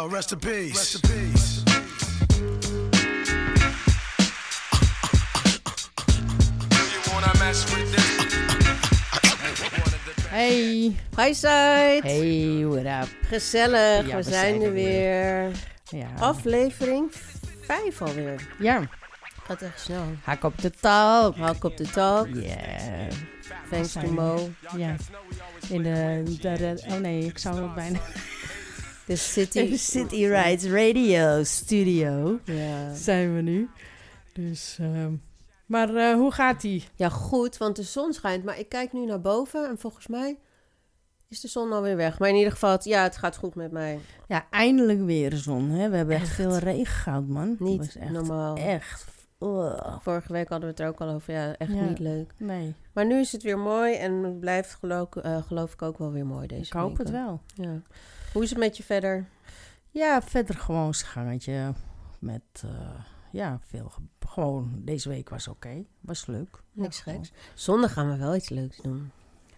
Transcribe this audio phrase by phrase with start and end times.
[0.00, 0.72] L, rest in peace.
[0.76, 1.62] Rest in peace.
[10.28, 10.94] Hey.
[11.16, 12.02] Hi Side.
[12.04, 13.08] Hey, what up?
[13.28, 15.50] Gezellig, Ja, we, zijn er weer.
[15.88, 16.06] Ja.
[16.18, 17.12] Aflevering
[17.60, 18.48] 5 alweer.
[18.58, 18.88] Ja.
[19.44, 20.04] Gaat echt snel.
[20.22, 21.36] Hak op de talk.
[21.36, 22.28] Hak op de talk.
[22.32, 23.10] Yeah.
[23.70, 24.00] Thanks to.
[24.12, 24.50] Mo.
[24.76, 24.96] Ja.
[25.68, 27.98] In de, de, de- Oh nee, ik zou het bijna...
[29.10, 29.76] De City.
[29.94, 32.94] City Rides Radio Studio Ja.
[32.94, 33.68] zijn we nu.
[34.32, 34.76] Dus...
[34.80, 35.12] ehm,
[35.66, 36.84] maar eh, hoe gaat die?
[36.94, 38.44] ja, goed, want de zon schijnt.
[38.44, 40.38] Maar ik kijk nu naar boven en volgens mij
[41.28, 42.18] is de zon alweer weg.
[42.18, 43.98] Maar in ieder geval, het- ja, het gaat goed met mij.
[44.28, 45.68] Ja, eindelijk weer zon.
[45.70, 45.88] Hè?
[45.88, 46.34] We hebben echt, Echt.
[46.34, 47.56] veel regen gehad, man.
[47.58, 48.56] Niet Dat was echt, normaal.
[48.56, 49.04] Echt.
[49.40, 49.96] Ugh.
[50.02, 51.32] Vorige week hadden we het er ook al over.
[51.34, 51.82] Ja, echt Ja.
[51.88, 52.32] niet leuk.
[52.36, 55.98] Nee, Maar nu is het weer mooi en het blijft geloof, eh, geloof ik ook
[55.98, 57.40] wel weer mooi deze ik hoop het wel.
[57.54, 57.82] Ja.
[58.32, 59.26] Hoe is het met je verder?
[59.90, 61.72] Ja, verder gewoon zijn gangetje.
[62.18, 62.70] Met, eh,
[63.32, 63.88] ja, veel.
[63.88, 65.84] ge- Gewoon, deze week was oké.
[66.00, 66.62] Was leuk.
[66.72, 67.18] Niks Ja, gewoon.
[67.24, 67.32] geks.
[67.54, 69.10] Zondag gaan we wel iets leuks doen.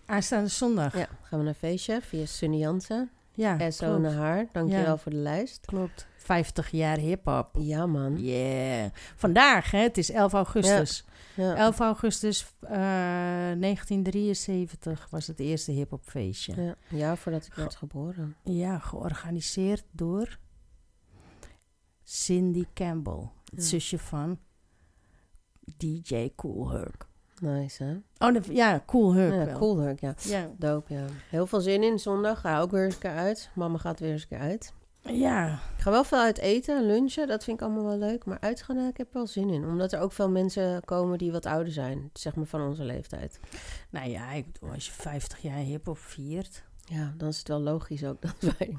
[0.07, 0.97] Aanstaande zondag.
[0.99, 3.11] Ja, gaan we naar een feestje via Sunny Jansen.
[3.35, 4.03] Ja, SO klopt.
[4.03, 4.47] naar haar.
[4.53, 4.97] Dankjewel Ja.
[4.97, 5.67] voor de lijst.
[5.67, 6.07] klopt.
[6.17, 7.49] 50 jaar hip-hop.
[7.59, 8.19] Ja, man.
[8.21, 8.91] Yeah.
[9.17, 9.79] Vandaag, hè?
[9.79, 11.05] Het is 11 augustus.
[11.37, 11.55] Ja.
[11.57, 16.63] 11 augustus eh, 1973 was het eerste hip-hop feestje.
[16.63, 18.37] Ja, jaar voordat ik werd geboren.
[18.45, 20.39] Ja, georganiseerd door
[22.03, 23.63] Cindy Campbell, het Ja.
[23.63, 24.39] zusje van
[25.77, 27.07] DJ Cool Herc.
[27.41, 28.27] Nice, hè?
[28.29, 29.59] Oh, ja, Cool Herc Ja, wel.
[29.59, 30.15] cool, Hurk, ja.
[30.19, 30.51] Ja.
[30.57, 31.05] Dope, ja.
[31.29, 32.41] Heel veel zin in zondag.
[32.41, 33.51] Ga ook weer eens een keer uit.
[33.55, 34.73] Mama gaat weer eens een keer uit.
[35.01, 37.27] ja, Ik ga wel veel uit eten en lunchen.
[37.29, 38.25] Dat vind ik allemaal wel leuk.
[38.25, 39.65] Maar uitgaan, ik heb er wel zin in.
[39.65, 42.11] Omdat er ook veel mensen komen die wat ouder zijn.
[42.13, 43.41] Zeg maar van onze leeftijd.
[43.91, 46.63] nou ja, ik bedoel, als je 50 jaar hip-hop viert.
[46.85, 48.75] Ja, dan is het wel logisch ook dat wij...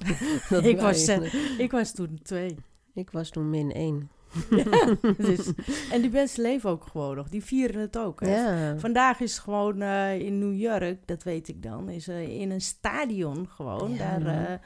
[0.50, 1.08] dat Ik wij- was,
[1.66, 2.56] Ik was toen twee.
[2.94, 4.09] ik was toen min één.
[5.17, 5.52] Dus,
[5.92, 7.30] en die mensen leven ook gewoon nog.
[7.30, 8.20] Die vieren het ook.
[8.26, 8.78] Ja.
[8.78, 12.62] Vandaag is gewoon eh, in New York, dat weet ik dan, is er in een
[12.62, 13.94] stadion gewoon.
[13.94, 14.58] Ja, daar, eh,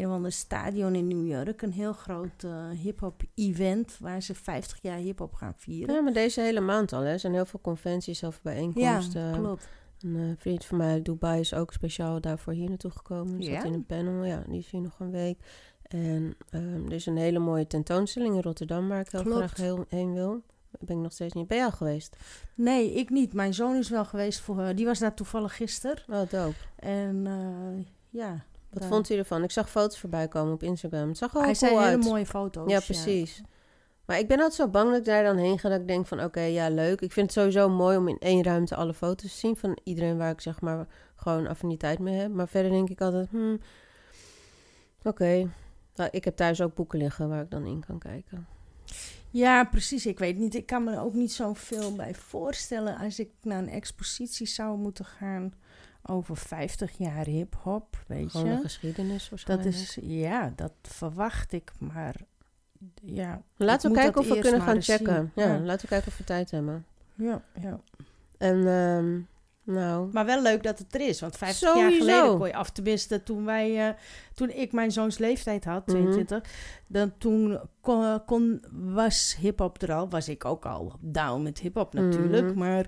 [0.00, 1.62] een of ander stadion in New York.
[1.62, 5.94] Een heel groot eh hip-hop event waar ze 50 jaar hip-hop gaan vieren.
[5.94, 7.00] Ja, maar deze hele maand al.
[7.00, 7.10] Hè.
[7.12, 9.32] Er zijn heel veel conventies of bijeenkomsten.
[9.32, 9.68] klopt.
[9.98, 13.38] Een eh, vriend van mij, Dubai, is ook speciaal daarvoor hier naartoe gekomen.
[13.38, 13.56] Die Ja?
[13.56, 14.24] zat in een panel.
[14.24, 15.38] Ja, die is hier nog een week.
[15.88, 19.36] En ehm, er is een hele mooie tentoonstelling in Rotterdam waar ik heel Klopt.
[19.36, 20.42] graag heel, heen wil.
[20.80, 21.52] Ben ik nog steeds niet.
[21.52, 22.16] Je al geweest?
[22.54, 23.32] Nee, ik niet.
[23.32, 24.60] Mijn zoon is wel geweest voor.
[24.60, 26.02] eh, die was daar toevallig gisteren.
[26.08, 26.56] Oh, dope.
[26.76, 29.42] En eh, ja, Wat vond u ervan?
[29.42, 31.08] Ik zag foto's voorbij komen op Instagram.
[31.08, 32.70] Het zag wel hij cool zei hele mooie foto's.
[32.70, 33.42] Ja, precies.
[34.04, 35.68] Maar ik ben altijd zo bang dat ik daar dan heen ga.
[35.68, 37.00] Dat ik denk van, oké, ja, leuk.
[37.00, 39.56] Ik vind het sowieso mooi om in één ruimte alle foto's te zien.
[39.56, 42.30] Van iedereen waar ik zeg maar gewoon affiniteit mee heb.
[42.30, 43.58] Maar verder denk ik altijd, hmm,
[45.02, 45.50] oké.
[45.98, 48.46] Nou, ik heb thuis ook boeken liggen waar ik dan in kan kijken.
[49.30, 50.06] Ja, precies.
[50.06, 50.54] Ik weet niet.
[50.54, 54.78] Ik kan me er ook niet zoveel bij voorstellen als ik naar een expositie zou
[54.78, 55.52] moeten gaan
[56.02, 58.04] over 50 jaar hip-hop.
[58.06, 58.60] Weet Gewoon de je?
[58.60, 59.74] geschiedenis Dat waarschijnlijk.
[59.76, 61.72] is, ja, dat verwacht ik.
[61.78, 62.14] Maar
[63.02, 63.42] ja.
[63.56, 65.32] Laten we kijken dat of we kunnen gaan checken.
[65.34, 65.58] Ja.
[65.58, 66.86] laten we kijken of we tijd hebben.
[67.14, 67.80] Ja, ja.
[68.38, 69.20] En, ehm,
[69.72, 71.20] nou, Maar wel leuk dat het er is.
[71.20, 71.88] Want 50 Sowieso.
[71.88, 72.70] jaar geleden kon je af.
[72.70, 73.94] Tenminste, toen, wij, eh,
[74.34, 75.96] toen ik mijn zoons leeftijd had, Mhm.
[75.96, 76.42] 22,
[76.86, 80.08] dan toen kon, kon, was hip-hop er al.
[80.08, 82.46] Was ik ook al down met hip-hop natuurlijk.
[82.46, 82.58] Mhm.
[82.58, 82.86] Maar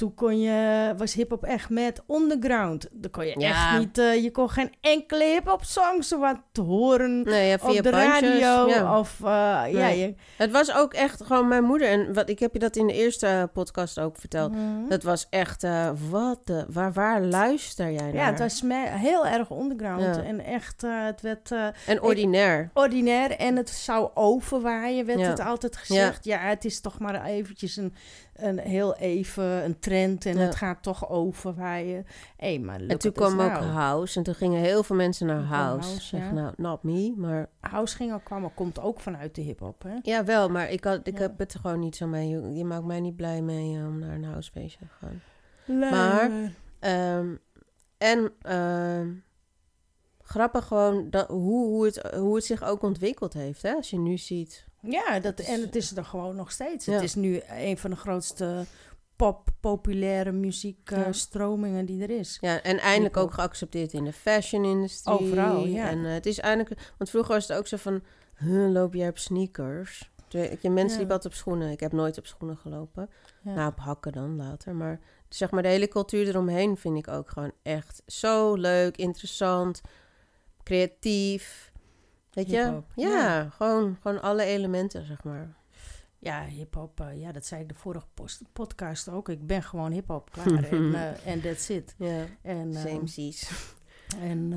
[0.00, 2.88] toen kon je, was hip-hop echt met underground.
[2.92, 3.48] Dan kon je Ja.
[3.48, 7.22] echt niet, eh, je kon geen enkele hip-hop song zo wat horen.
[7.22, 8.98] nee, ja, via op de bandjes, radio ja.
[8.98, 9.26] of eh,
[9.72, 11.88] ja, je, Het was ook echt gewoon mijn moeder.
[11.88, 14.52] En wat, ik heb je dat in de eerste podcast ook verteld.
[14.52, 14.62] Mhm.
[14.88, 18.14] Het was echt, eh, wat de, waar, waar luister jij naar?
[18.14, 21.50] ja, het was me- heel erg underground en echt, het werd
[21.86, 22.70] En ordinair.
[22.74, 26.24] ordinair en het zou overwaaien, werd het altijd gezegd.
[26.24, 26.38] Ja.
[26.38, 27.94] het is toch maar eventjes een,
[28.42, 30.40] een heel even een trend en Ja.
[30.40, 32.06] het gaat toch overwaaien.
[32.36, 34.18] Hé, maar En toen kwam ook house.
[34.18, 35.88] En toen gingen heel veel mensen naar house.
[35.88, 36.32] house, zeg ja.
[36.32, 37.48] nou, not me, maar...
[37.60, 39.94] House ging ook, kwam, komt ook vanuit de hip-hop, hè?
[40.02, 41.20] Ja, wel, maar ik, had, ik Ja.
[41.20, 42.28] heb het er gewoon niet zo mee.
[42.28, 45.20] Je, je maakt mij niet blij mee eh, om naar een housefeestje te gaan.
[45.78, 46.30] Maar-
[46.78, 47.34] Ehm,
[47.98, 49.08] en ehm,
[50.22, 53.62] grappig gewoon dat, hoe, hoe, het, hoe het zich ook ontwikkeld heeft.
[53.62, 53.72] Hè?
[53.74, 54.68] Als je nu ziet.
[54.82, 56.84] Ja, dat, en het is er gewoon nog steeds.
[56.84, 56.92] Ja.
[56.92, 58.64] Het is nu een van de grootste
[59.16, 60.36] pop, populaire Ja.
[60.36, 62.38] muziekstromingen die er is.
[62.40, 65.18] Ja, en eindelijk ook geaccepteerd in de fashion-industrie.
[65.18, 65.88] Overal, ja.
[65.88, 66.92] En eh, het is eindelijk...
[66.98, 68.02] Want vroeger was het ook zo van...
[68.38, 70.10] Huh, loop jij op sneakers?
[70.28, 70.96] Je mensen Ja.
[70.96, 71.70] liepen altijd op schoenen.
[71.70, 73.10] Ik heb nooit op schoenen gelopen.
[73.42, 73.54] Ja.
[73.54, 74.74] Nou, op hakken dan later.
[74.74, 79.80] Maar zeg maar de hele cultuur eromheen vind ik ook gewoon echt zo leuk, interessant,
[80.62, 81.69] creatief.
[82.32, 82.80] Weet je?
[82.94, 83.48] Ja.
[83.50, 85.54] Gewoon, gewoon alle elementen, zeg maar.
[86.18, 89.28] Ja, hip-hop, eh, ja, dat zei ik de vorige post- podcast ook.
[89.28, 90.64] Ik ben gewoon hip-hop klaar.
[90.64, 90.94] en
[91.24, 91.94] eh, that's it.
[91.98, 93.50] Ja, En, same seas.
[94.20, 94.50] en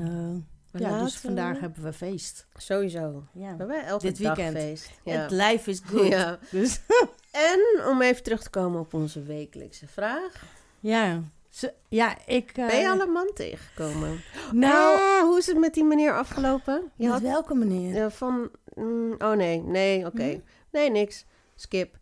[0.72, 2.46] ja, dus vandaag hebben we feest.
[2.54, 3.24] Sowieso.
[3.32, 3.50] Ja.
[3.52, 4.56] We hebben elke Dit dag weekend.
[4.58, 4.90] feest.
[5.04, 5.12] Ja.
[5.20, 6.06] Het life is good.
[6.06, 6.38] Ja.
[6.50, 6.80] Dus,
[7.50, 10.44] En om even terug te komen op onze wekelijkse vraag.
[10.80, 11.22] ja.
[11.54, 12.50] Ze- ja, ik...
[12.56, 14.20] eh, Ben je al een man tegengekomen?
[14.52, 16.90] Nou, Eh, hoe is het met die meneer afgelopen?
[16.96, 17.94] Je met had welke meneer?
[17.94, 18.50] Ja, van.
[18.74, 20.22] mm, oh nee, nee, oké.
[20.24, 20.38] Hm?
[20.70, 21.24] Nee, niks.
[21.54, 21.96] Skip.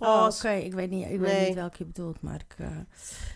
[0.00, 0.50] Oh, oké.
[0.50, 1.18] Ik weet niet, ik Nee.
[1.18, 2.54] weet niet welke je bedoelt, maar ik...
[2.58, 2.66] eh,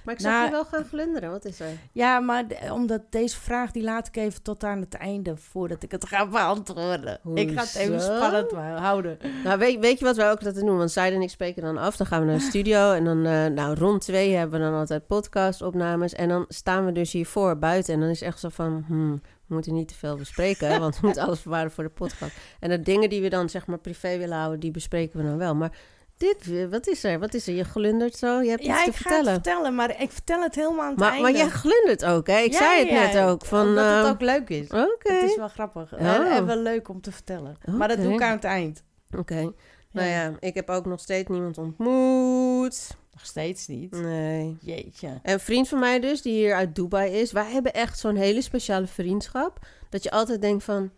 [0.05, 1.31] Maar ik zag Nou- je wel gaan glunderen.
[1.31, 1.67] Wat is er?
[1.93, 5.83] Ja, maar de- omdat deze vraag die laat ik even tot aan het einde voordat
[5.83, 7.21] ik het ga beantwoorden.
[7.35, 9.19] Ik ga het even spannend houden.
[9.45, 10.77] Nou, weet, weet je wat wij ook altijd doen?
[10.79, 11.97] Want zij en ik spreken dan af.
[11.97, 12.93] Dan gaan we naar de studio.
[12.93, 16.13] En dan, eh, nou, rond twee hebben we dan altijd podcastopnames.
[16.13, 17.95] En dan staan we dus hiervoor buiten.
[17.95, 20.81] En dan is het echt zo van, hmm, we moeten niet te veel bespreken.
[20.81, 22.37] want we moeten alles bewaren voor de podcast.
[22.61, 25.39] En de dingen die we dan, zeg maar, privé willen houden, die bespreken we dan
[25.39, 25.55] wel.
[25.55, 25.73] Maar
[26.17, 27.19] dit, wat is er?
[27.19, 27.55] Wat is er?
[27.55, 28.41] Je glundert zo?
[28.41, 29.33] Je hebt iets Ja, te ik ga het vertellen.
[29.33, 31.23] vertellen, maar ik vertel het helemaal aan het Maar, einde.
[31.23, 32.39] maar jij glundert ook, hè?
[32.39, 33.45] Ik Ja, zei het ja, net ook.
[33.45, 34.67] Van, Omdat het eh, ook leuk is.
[34.69, 35.13] Oké.
[35.13, 35.93] Het is wel grappig.
[35.93, 36.35] En, Oh.
[36.37, 37.57] en wel leuk om te vertellen.
[37.67, 38.83] Maar dat doe ik aan het eind.
[39.17, 39.53] Oké.
[39.91, 42.97] Nou ja, ik heb ook nog steeds niemand ontmoet.
[43.13, 43.91] Nog steeds niet.
[43.91, 44.57] Nee.
[44.61, 45.07] Jeetje.
[45.23, 47.33] En een vriend van mij dus, die hier uit Dubai is.
[47.33, 49.59] Wij hebben echt zo'n hele speciale vriendschap.
[49.91, 50.91] Dat je altijd denkt van...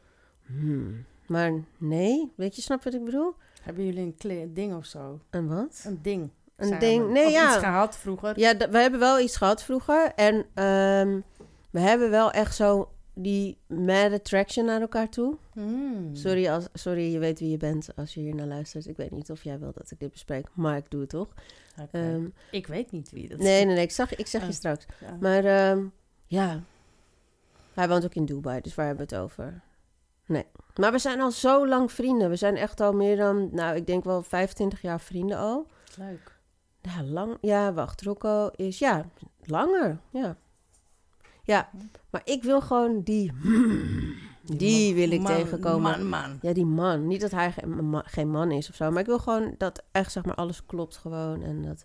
[0.46, 2.32] Hmm, maar nee.
[2.36, 3.34] Weet je, snap wat ik bedoel?
[3.66, 5.20] Hebben jullie een ding of zo?
[5.30, 5.84] Een wat?
[5.86, 6.30] Een ding.
[6.56, 7.10] Een ding.
[7.10, 7.48] Nee, of ja.
[7.48, 8.38] iets gehad vroeger?
[8.38, 10.12] Ja, we hebben wel iets gehad vroeger.
[10.14, 11.20] En ehm,
[11.70, 15.36] we hebben wel echt zo die mad attraction naar elkaar toe.
[15.52, 16.14] Hmm.
[16.14, 18.86] Sorry, als, sorry, je weet wie je bent als je hier naar luistert.
[18.86, 21.28] Ik weet niet of jij wil dat ik dit bespreek, maar ik doe het toch.
[21.90, 24.52] Ehm, ik weet niet wie dat nee, nee, nee, ik, zag, ik zeg je Oh.
[24.52, 24.86] straks.
[25.00, 25.16] Ja.
[25.20, 25.84] Maar ehm,
[26.26, 26.62] ja,
[27.74, 29.62] hij woont ook in Dubai, dus waar hebben we het over?
[30.26, 30.44] Nee.
[30.76, 32.28] Maar we zijn al zo lang vrienden.
[32.30, 35.66] We zijn echt al meer dan, nou, ik denk wel 25 jaar vrienden al.
[35.96, 36.34] Leuk.
[36.82, 37.36] Ja, lang.
[37.40, 39.04] Ja, wacht, Rocco is, ja,
[39.44, 39.98] langer.
[40.10, 40.36] Ja.
[41.42, 41.70] Ja,
[42.10, 43.32] maar ik wil gewoon die,
[44.56, 45.80] die wil ik man, tegenkomen.
[45.80, 46.38] Man, man.
[46.42, 47.06] Ja, die man.
[47.06, 48.90] Niet dat hij geen ma- geen man is of zo.
[48.90, 51.42] Maar ik wil gewoon dat echt, zeg maar, alles klopt gewoon.
[51.42, 51.84] En dat,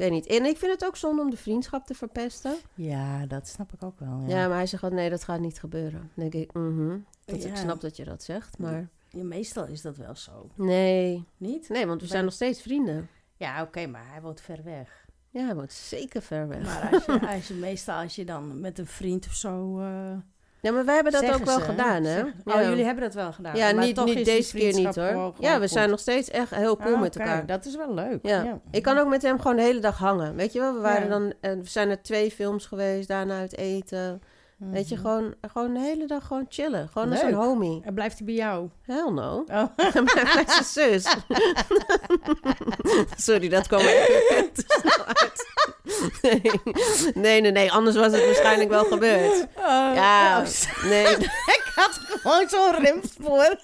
[0.00, 0.26] weet niet.
[0.26, 2.54] En ik vind het ook zonde om de vriendschap te verpesten.
[2.74, 4.22] Ja, dat snap ik ook wel.
[4.26, 6.10] Ja, Ja, maar hij zegt altijd, nee, dat gaat niet gebeuren.
[6.14, 6.98] Dan denk ik, mhm.
[7.24, 7.48] Dat Ja.
[7.48, 10.50] Ik snap dat je dat zegt, maar Ja, meestal is dat wel zo.
[10.54, 11.24] nee.
[11.36, 11.68] Niet?
[11.68, 13.08] Nee, want we zijn nog steeds vrienden.
[13.36, 15.08] Ja, oké, maar hij woont ver weg.
[15.30, 16.62] Ja, hij woont zeker ver weg.
[16.62, 19.78] Maar als je, als je meestal als je dan met een vriend of zo...
[19.80, 20.16] eh,
[20.62, 22.12] Ja, maar wij hebben dat zeggen ook wel ze, gedaan, hè?
[22.12, 22.54] Zeggen- Ja.
[22.54, 23.56] Oh, jullie hebben dat wel gedaan.
[23.56, 25.06] Ja, maar niet, toch niet deze keer niet, hoor.
[25.06, 27.46] gewoon- ja, we zijn nog steeds echt heel cool Ah, met elkaar.
[27.46, 28.18] Dat is wel leuk.
[28.22, 28.42] Ja.
[28.42, 28.60] Ja.
[28.70, 30.34] Ik kan ook met hem gewoon de hele dag hangen.
[30.36, 33.56] Weet je wel, we waren dan, eh, we zijn naar twee films geweest, daarna uit
[33.56, 34.22] eten.
[34.56, 35.04] Weet je, Mhm.
[35.06, 36.88] gewoon, gewoon de hele dag gewoon chillen.
[36.92, 37.30] Gewoon als Leuk.
[37.30, 37.80] een homie.
[37.84, 38.68] En blijft hij bij jou?
[38.82, 39.44] Hell no.
[39.52, 39.64] Oh.
[40.36, 41.04] Met zijn zus.
[43.26, 45.46] Sorry, dat kwam even te snel uit.
[47.14, 47.40] Nee.
[47.40, 47.72] nee, nee.
[47.72, 49.46] Anders was het waarschijnlijk wel gebeurd.
[49.94, 51.06] Ja, oh, nee.
[51.56, 53.56] ik had gewoon zo'n remspoor.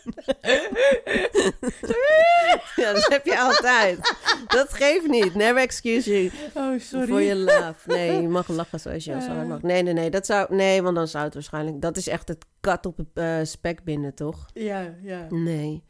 [2.77, 4.15] Ja, dat heb je altijd.
[4.47, 5.35] Dat geeft niet.
[5.35, 7.07] Never excuse you Oh, sorry.
[7.07, 7.75] for your love.
[7.87, 9.63] Nee, je mag lachen zoals je zo hard mag.
[9.63, 10.11] Nee, nee, nee.
[10.11, 10.55] Dat zou...
[10.55, 11.81] Nee, want dan zou het waarschijnlijk...
[11.81, 14.47] Dat is echt het kat op het eh, spek binden, toch?
[14.55, 15.27] Ja, ja.
[15.31, 15.85] Nee.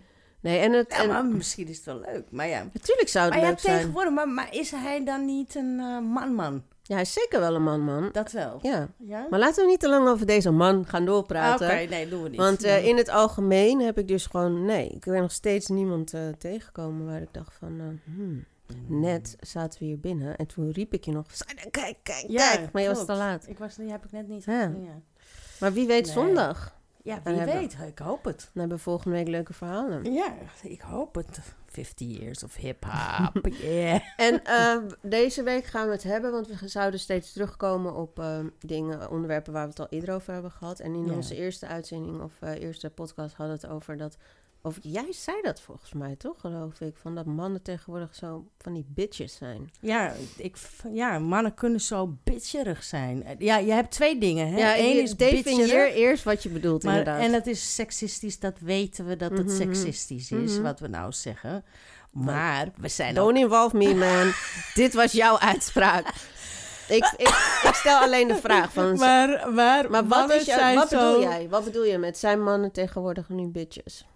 [0.47, 0.87] Nee, en het...
[0.93, 2.25] Ja, en, misschien is het wel leuk.
[2.31, 2.67] Maar ja.
[2.73, 3.77] natuurlijk zou het Maar ja, leuk zijn.
[3.77, 6.63] tegenwoordig, maar, maar is hij dan niet een eh, man-man?
[6.83, 8.09] Ja, hij is zeker wel een man, man.
[8.13, 8.59] Dat wel.
[8.63, 8.89] Ja.
[8.99, 9.27] Ja?
[9.31, 11.67] Maar laten we niet te lang over deze man gaan Ah, doorpraten.
[11.71, 12.39] Oké, nee, doen we niet.
[12.39, 14.65] Want eh, in het algemeen heb ik dus gewoon...
[14.65, 17.81] Nee, ik ben nog steeds niemand eh, tegengekomen waar ik dacht van...
[17.81, 18.45] eh, hmm.
[18.89, 21.27] Net zaten we hier binnen en toen riep ik je nog...
[21.33, 22.73] "Saida, Kijk, kijk, Ja, kijk.
[22.73, 23.49] Maar je was te laat.
[23.49, 24.67] Ik was, die heb ik net niet Ja.
[24.67, 25.01] gezien, ja.
[25.61, 26.13] Maar wie weet Nee.
[26.15, 26.76] zondag.
[27.07, 27.77] Ja, Dan wie hebben- weet.
[27.89, 28.39] Ik hoop het.
[28.39, 30.13] Dan hebben we volgende week leuke verhalen.
[30.13, 30.33] Ja,
[30.63, 31.39] ik hoop het.
[31.67, 33.47] 50 years of hip-hop.
[33.61, 34.01] yeah.
[34.17, 38.39] En eh, deze week gaan we het hebben, want we zouden steeds terugkomen op eh,
[38.59, 40.81] dingen, onderwerpen waar we het al eerder over hebben gehad.
[40.81, 41.13] En in Ja.
[41.13, 44.17] onze eerste uitzending of eh, eerste podcast hadden we het over dat.
[44.67, 46.41] Of jij zei dat volgens mij, toch?
[46.41, 46.95] Geloof ik.
[47.01, 49.71] Van dat mannen tegenwoordig zo van die bitches zijn.
[49.81, 50.57] Ja, ik,
[50.93, 53.25] ja, mannen kunnen zo bitcherig zijn.
[53.39, 54.49] Ja, je hebt twee dingen.
[54.53, 54.59] Hè?
[54.59, 57.23] Ja, Eén is definieer eerst wat je bedoelt, Maar, inderdaad.
[57.23, 59.57] en het is seksistisch, dat weten we dat het Mhm.
[59.57, 60.63] seksistisch is, Mhm.
[60.63, 61.65] wat we nou zeggen.
[62.13, 63.25] Maar we zijn ook...
[63.25, 64.33] Don't involve me, man.
[64.85, 66.07] Dit was jouw uitspraak.
[66.89, 68.99] Ik, ik, ik stel alleen de vraag van...
[68.99, 71.49] Maar, maar, Maar wat, is wat bedoel zo- jij?
[71.49, 74.07] Wat bedoel je met zijn mannen tegenwoordig nu bitches?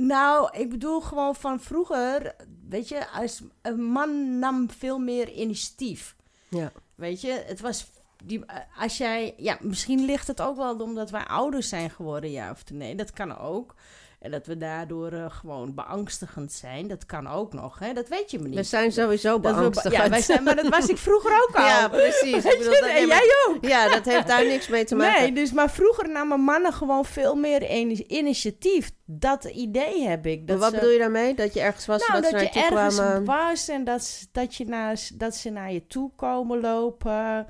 [0.00, 2.34] Nou, ik bedoel gewoon van vroeger,
[2.68, 6.16] weet je, als een man nam veel meer initiatief.
[6.48, 6.72] Ja.
[6.94, 7.90] Weet je, het was
[8.24, 8.40] die,
[8.78, 12.70] als jij, ja, misschien ligt het ook wel omdat wij ouder zijn geworden, ja of
[12.70, 13.74] nee, dat kan ook.
[14.18, 16.88] En dat we daardoor eh, gewoon beangstigend zijn.
[16.88, 17.92] Dat kan ook nog, hè?
[17.92, 18.56] Dat weet je me niet.
[18.56, 20.02] We zijn sowieso Dat we- beangstigend.
[20.02, 21.66] ja, wij zijn, maar dat was ik vroeger ook al.
[21.66, 22.44] Ja, precies.
[22.44, 23.64] Ik bedoel, je, dat- en jij ook.
[23.64, 25.22] Ja, dat heeft daar niks mee te maken.
[25.22, 28.90] Nee, dus maar vroeger namen mannen gewoon veel meer ini- initiatief.
[29.04, 30.38] Dat idee heb ik.
[30.38, 31.34] Maar Dat wat ze- bedoel je daarmee?
[31.34, 33.24] Dat je ergens was nou, dat, dat, ze je naar je toe ergens kwamen?
[33.24, 37.46] was en dat, dat, je naar, dat ze naar je toe komen lopen.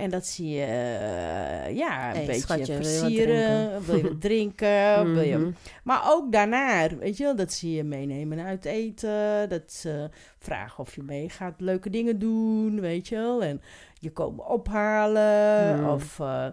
[0.00, 3.84] En dat ze je, eh, ja, een Hey, beetje schatje, wil je wat versieren.
[3.86, 5.12] Wil je drinken?
[5.14, 5.50] wil je, Mhm.
[5.84, 9.48] maar ook daarna, weet je wel, dat ze je meenemen uit eten.
[9.48, 13.42] Dat ze vragen of je mee gaat leuke dingen doen, weet je wel.
[13.42, 13.60] En
[13.98, 15.88] je komen ophalen Hmm.
[15.88, 16.46] of, eh,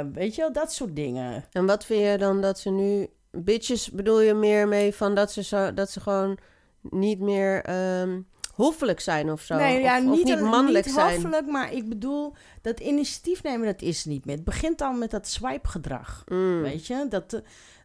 [0.00, 1.44] eh, weet je wel, dat soort dingen.
[1.52, 3.06] En wat vind je dan dat ze nu...
[3.30, 6.38] Bitches bedoel je meer mee van dat ze, zo, dat ze gewoon
[6.82, 8.20] niet meer ehm,
[8.52, 9.56] hoffelijk zijn of zo?
[9.56, 11.12] Nee, ja, of, of niet, niet een- mannelijk niet zijn?
[11.12, 14.34] hoffelijk, maar ik bedoel, dat initiatief nemen, dat is niet meer.
[14.34, 16.62] Het begint al met dat swipe-gedrag, Mm.
[16.62, 17.06] weet je.
[17.08, 17.40] Dat, eh,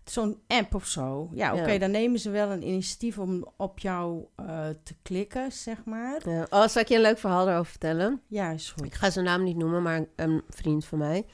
[0.05, 1.29] zo'n app of zo.
[1.33, 1.79] Ja, oké, Ja.
[1.79, 4.45] dan nemen ze wel een initiatief om op jou eh,
[4.83, 6.29] te klikken, zeg maar.
[6.29, 6.47] Ja.
[6.49, 8.21] Oh, zal ik je een leuk verhaal daarover vertellen?
[8.27, 8.85] Ja, is goed.
[8.85, 11.25] Ik ga zijn naam niet noemen, maar een vriend van mij...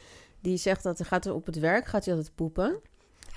[0.42, 2.80] die zegt dat hij gaat op het werk gaat hij altijd poepen.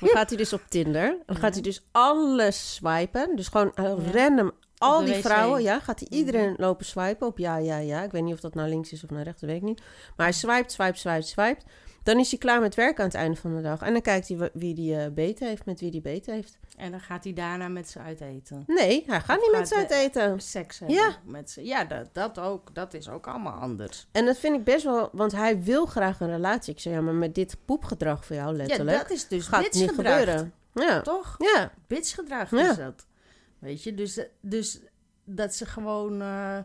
[0.00, 1.18] Dan gaat hij dus op Tinder.
[1.26, 3.36] Dan gaat hij dus alles swipen.
[3.36, 4.52] Dus gewoon eh, random
[4.86, 5.20] al die wc.
[5.20, 6.18] vrouwen, ja, gaat hij Mhm.
[6.18, 8.02] iedereen lopen swipen op ja, ja, ja.
[8.02, 9.80] Ik weet niet of dat naar links is of naar rechts, dat weet ik niet.
[10.16, 11.64] Maar hij swipet, swipet, swipet, swipet.
[12.02, 13.82] Dan is hij klaar met werk aan het einde van de dag.
[13.82, 16.58] En dan kijkt hij wie die eh beter heeft, met wie die beter heeft.
[16.76, 18.64] En dan gaat hij daarna met ze uit eten.
[18.66, 20.40] Nee, hij gaat Of niet met ze uit de- eten.
[20.40, 21.16] Seks hebben Ja.
[21.24, 21.64] met ze.
[21.64, 22.74] Ja, dat, dat ook.
[22.74, 24.06] Dat is ook allemaal anders.
[24.12, 26.72] En dat vind ik best wel, want hij wil graag een relatie.
[26.72, 29.72] Ik zeg, ja, maar met dit poepgedrag voor jou, letterlijk, Ja, dat is dus gaat
[29.72, 30.52] niet gebeuren.
[30.74, 31.34] Ja, Toch?
[31.38, 31.72] ja.
[31.86, 32.70] Bitchgedrag Ja.
[32.70, 33.06] is dat.
[33.58, 34.80] Weet je, dus, dus
[35.24, 36.20] dat ze gewoon...
[36.22, 36.58] eh,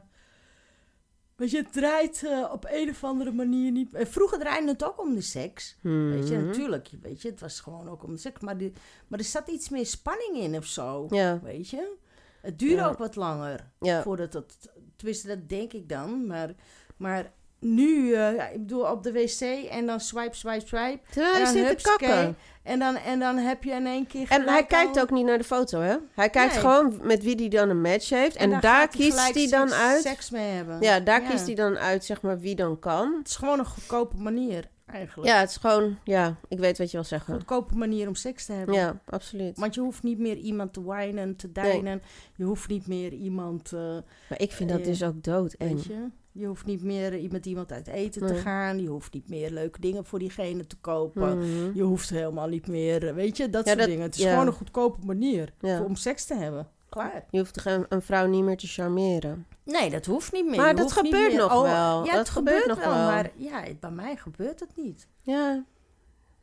[1.36, 3.93] weet je, het draait eh, op een of andere manier niet...
[3.93, 5.77] eh, vroeger draaide het ook om de seks.
[5.81, 6.45] Weet je, Mhm.
[6.45, 6.89] natuurlijk.
[7.01, 8.39] Weet je, het was gewoon ook om de seks.
[8.41, 8.74] Maar, die,
[9.07, 11.07] maar er zat iets meer spanning in of zo.
[11.10, 11.93] Ja, Weet je?
[12.41, 12.88] Het duurde Ja.
[12.88, 13.71] ook wat langer.
[13.79, 14.01] ja.
[14.01, 14.69] Voordat het...
[14.95, 16.27] Tenminste, dat denk ik dan.
[16.27, 16.53] Maar,
[16.98, 20.99] maar nu, eh, ik bedoel, op de wc en dan swipe, swipe, swipe.
[21.11, 22.37] Terwijl hij En dan zit te kakken.
[22.63, 25.25] En dan, en dan heb je in één keer En hij kijkt al- ook niet
[25.25, 25.95] naar de foto, hè?
[26.15, 26.61] Hij kijkt Nee.
[26.61, 28.35] gewoon met wie hij dan een match heeft.
[28.35, 30.01] En, daar kiest hij dan seks- uit.
[30.01, 30.77] Seks mee hebben.
[30.81, 31.29] Ja, daar Ja.
[31.29, 33.15] kiest hij dan uit, zeg maar, wie dan kan.
[33.17, 35.29] Het is gewoon een goedkope manier, eigenlijk.
[35.29, 35.97] Ja, het is gewoon...
[36.03, 37.33] Ja, ik weet wat je wil zeggen.
[37.33, 38.75] Goedkope manier om seks te hebben.
[38.75, 39.57] Ja, absoluut.
[39.59, 41.63] Want je hoeft niet meer iemand te wijnen, te Nee.
[41.71, 42.01] dijnen.
[42.35, 43.79] Je hoeft niet meer iemand, eh,
[44.29, 46.05] Maar ik vind dat Eh, dus ook dood weet je...
[46.33, 48.79] Je hoeft niet meer met iemand uit eten te gaan.
[48.81, 51.38] Je hoeft niet meer leuke dingen voor diegene te kopen.
[51.38, 51.71] Mhm.
[51.77, 54.03] Je hoeft helemaal niet meer, eh, weet je, dat Ja, soort dat- dingen.
[54.03, 54.29] Het is ja.
[54.31, 55.81] gewoon een goedkope manier Ja.
[55.83, 56.67] om seks te hebben.
[56.89, 57.25] Klaar.
[57.29, 59.45] Je hoeft een, een vrouw niet meer te charmeren.
[59.63, 60.55] Nee, dat hoeft niet meer.
[60.57, 62.05] Maar Je dat niet gebeurt nog Oh, wel.
[62.05, 65.07] Ja, Dat het gebeurt gebeurt nog wel, maar ja, bij mij gebeurt het niet.
[65.21, 65.63] Ja,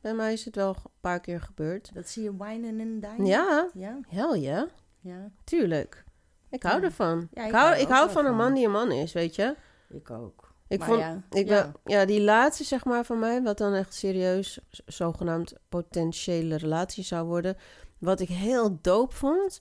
[0.01, 1.91] bij mij is het wel een paar keer gebeurd.
[1.95, 3.27] Dat zie je wijnen en dijnen.
[3.27, 4.67] Ja, Ja, hel ja.
[5.01, 6.05] ja, Tuurlijk.
[6.51, 7.29] Ik hou ervan.
[7.33, 8.37] Ik ik hou, ik hou wel van een van.
[8.37, 9.57] man die een man is, weet je.
[9.89, 10.57] Ik ook.
[10.69, 11.73] Ik Maar vond, ja, ik ja.
[11.85, 17.27] ja, die laatste zeg maar van mij, wat dan echt serieus zogenaamd potentiële relatie zou
[17.27, 17.57] worden.
[17.99, 19.59] Wat ik heel doop vond,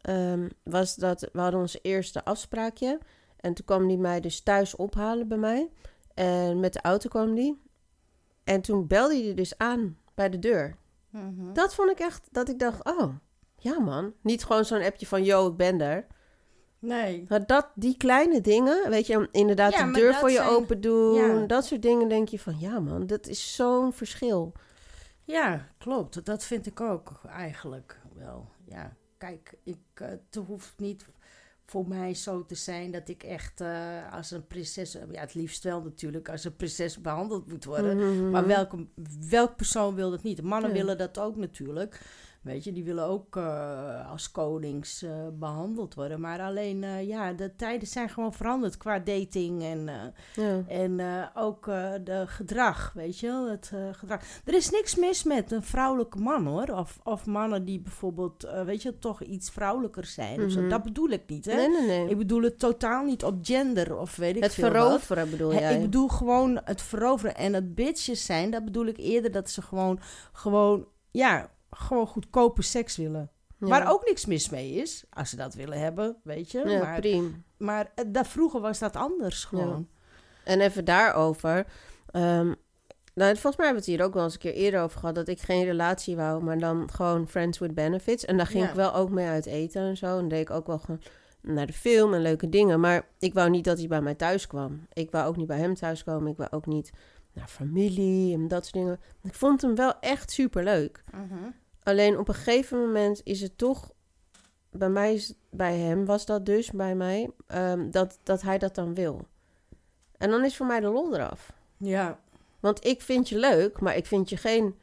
[0.00, 2.98] ehm, was dat we hadden ons eerste afspraakje.
[3.36, 5.70] En toen kwam die mij dus thuis ophalen bij mij.
[6.14, 7.62] En met de auto kwam die.
[8.44, 10.76] En toen belde hij er dus aan bij de deur.
[11.10, 11.52] Mhm.
[11.52, 13.14] Dat vond ik echt, dat ik dacht, oh,
[13.56, 14.12] ja man.
[14.20, 16.06] Niet gewoon zo'n appje van, yo, ik ben er.
[16.82, 17.24] Nee.
[17.28, 20.80] Maar dat, die kleine dingen, weet je, inderdaad Ja, de deur voor je zijn- open
[20.80, 21.46] doen, ja.
[21.46, 24.52] dat soort dingen, denk je van, ja man, dat is zo'n verschil.
[25.24, 26.24] Ja, klopt.
[26.24, 28.48] Dat vind ik ook eigenlijk wel.
[28.64, 31.06] Ja, kijk, ik, eh, het hoeft niet
[31.66, 35.64] voor mij zo te zijn dat ik echt eh, als een prinses, ja, het liefst
[35.64, 37.96] wel natuurlijk, als een prinses behandeld moet worden.
[37.96, 38.30] Mhm.
[38.30, 38.86] Maar welke,
[39.28, 40.42] welk persoon wil dat niet?
[40.42, 40.76] Mannen Ja.
[40.76, 42.00] willen dat ook natuurlijk.
[42.42, 46.20] Weet je, die willen ook eh, als konings eh, behandeld worden.
[46.20, 49.84] Maar alleen, eh, ja, de tijden zijn gewoon veranderd qua dating en,
[50.34, 50.62] Ja.
[50.68, 51.00] en
[51.34, 51.64] ook
[52.04, 54.22] de gedrag, weet je wel, het gedrag.
[54.44, 56.68] Er is niks mis met een vrouwelijke man, hoor.
[56.68, 60.40] Of, of mannen die bijvoorbeeld, weet je, toch iets vrouwelijker zijn.
[60.46, 60.68] Mhm.
[60.68, 61.54] Dat bedoel ik niet, hè.
[61.54, 62.08] Nee, nee, nee.
[62.08, 64.82] Ik bedoel het totaal niet op gender of weet ik het veel wat.
[64.82, 65.74] veroveren bedoel Hè, jij?
[65.74, 68.50] Ik bedoel gewoon het veroveren en het bitches zijn.
[68.50, 69.98] Dat bedoel ik eerder dat ze gewoon,
[70.32, 73.30] gewoon, ja, gewoon goedkope seks willen.
[73.58, 73.68] Ja.
[73.68, 76.68] Waar ook niks mis mee is, als ze dat willen hebben, weet je.
[76.68, 77.28] Ja, maar prima.
[77.58, 79.88] maar eh, dat, vroeger was dat anders gewoon.
[80.44, 81.66] En even daarover.
[82.10, 82.52] ehm,
[83.14, 85.14] nou, volgens mij hebben we het hier ook wel eens een keer eerder over gehad.
[85.14, 88.24] Dat ik geen relatie wou, maar dan gewoon friends with benefits.
[88.24, 88.68] En daar ging Ja.
[88.68, 90.18] ik wel ook mee uit eten en zo.
[90.18, 91.00] En deed ik ook wel gewoon
[91.40, 92.80] naar de film en leuke dingen.
[92.80, 94.86] Maar ik wou niet dat hij bij mij thuis kwam.
[94.92, 96.30] Ik wou ook niet bij hem thuis komen.
[96.30, 96.90] Ik wou ook niet
[97.32, 99.00] naar familie en dat soort dingen.
[99.22, 101.04] Ik vond hem wel echt super leuk.
[101.12, 101.50] Mhm.
[101.82, 103.92] Alleen op een gegeven moment is het toch...
[104.70, 108.74] Bij mij, is, bij hem was dat dus, bij mij, ehm, dat, dat hij dat
[108.74, 109.26] dan wil.
[110.18, 111.52] En dan is voor mij de lol eraf.
[111.76, 112.18] Ja,
[112.60, 114.74] Want ik vind je leuk, maar ik vind je geen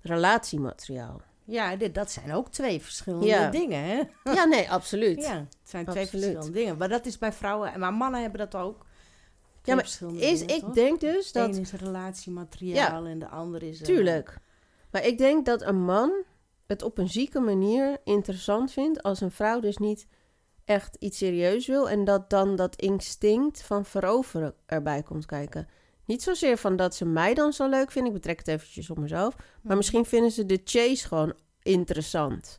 [0.00, 1.20] relatiemateriaal.
[1.44, 3.50] ja dit, dat zijn ook twee verschillende Ja.
[3.50, 4.02] dingen, hè?
[4.32, 5.22] Ja, nee, absoluut.
[5.22, 6.76] Ja, het zijn twee verschillende dingen.
[6.76, 8.86] Maar dat is bij vrouwen, maar mannen hebben dat ook.
[9.62, 10.74] Twee maar verschillende Is, dingen, ik toch?
[10.74, 11.54] denk dus De dat...
[11.56, 13.78] een is relatiemateriaal en de ander is...
[13.80, 14.38] Tuurlijk.
[14.90, 16.12] Maar ik denk dat een man
[16.68, 20.06] het op een zieke manier interessant vindt als een vrouw dus niet
[20.64, 25.68] echt iets serieus wil en dat dan dat instinct van veroveren erbij komt kijken.
[26.04, 28.98] Niet zozeer van dat ze mij dan zo leuk vinden, ik betrek het eventjes op
[28.98, 31.32] mezelf, maar misschien vinden ze de chase gewoon
[31.62, 32.58] interessant.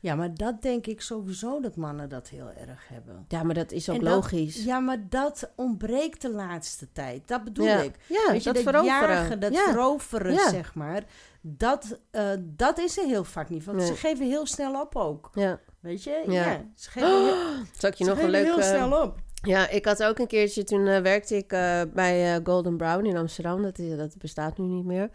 [0.00, 3.24] Ja, maar dat denk ik sowieso dat mannen dat heel erg hebben.
[3.28, 4.64] Ja, maar dat is ook dat- logisch.
[4.64, 7.28] Ja, maar dat ontbreekt de laatste tijd.
[7.28, 7.78] Dat bedoel ja.
[7.80, 7.94] ik.
[8.06, 9.08] Ja, Weet je, dat, dat veroveren.
[9.16, 9.64] jagen, dat ja.
[9.64, 10.48] veroveren, Ja.
[10.50, 11.04] zeg maar.
[11.46, 13.64] Dat, eh, dat is er heel vaak niet.
[13.64, 13.86] Want Nee.
[13.86, 15.30] ze geven heel snel op ook.
[15.34, 15.60] ja.
[15.80, 16.22] Weet je?
[16.26, 16.32] Ja.
[16.50, 16.64] Ja.
[16.76, 17.34] ze geven, heel,
[17.78, 18.44] Zal ik je ze nog een leuk...
[18.44, 19.18] heel snel op.
[19.42, 23.16] Ja, ik had ook een keertje, toen eh, werkte ik eh, bij Golden Brown in
[23.16, 23.62] Amsterdam.
[23.62, 25.10] Dat, is, dat bestaat nu niet meer.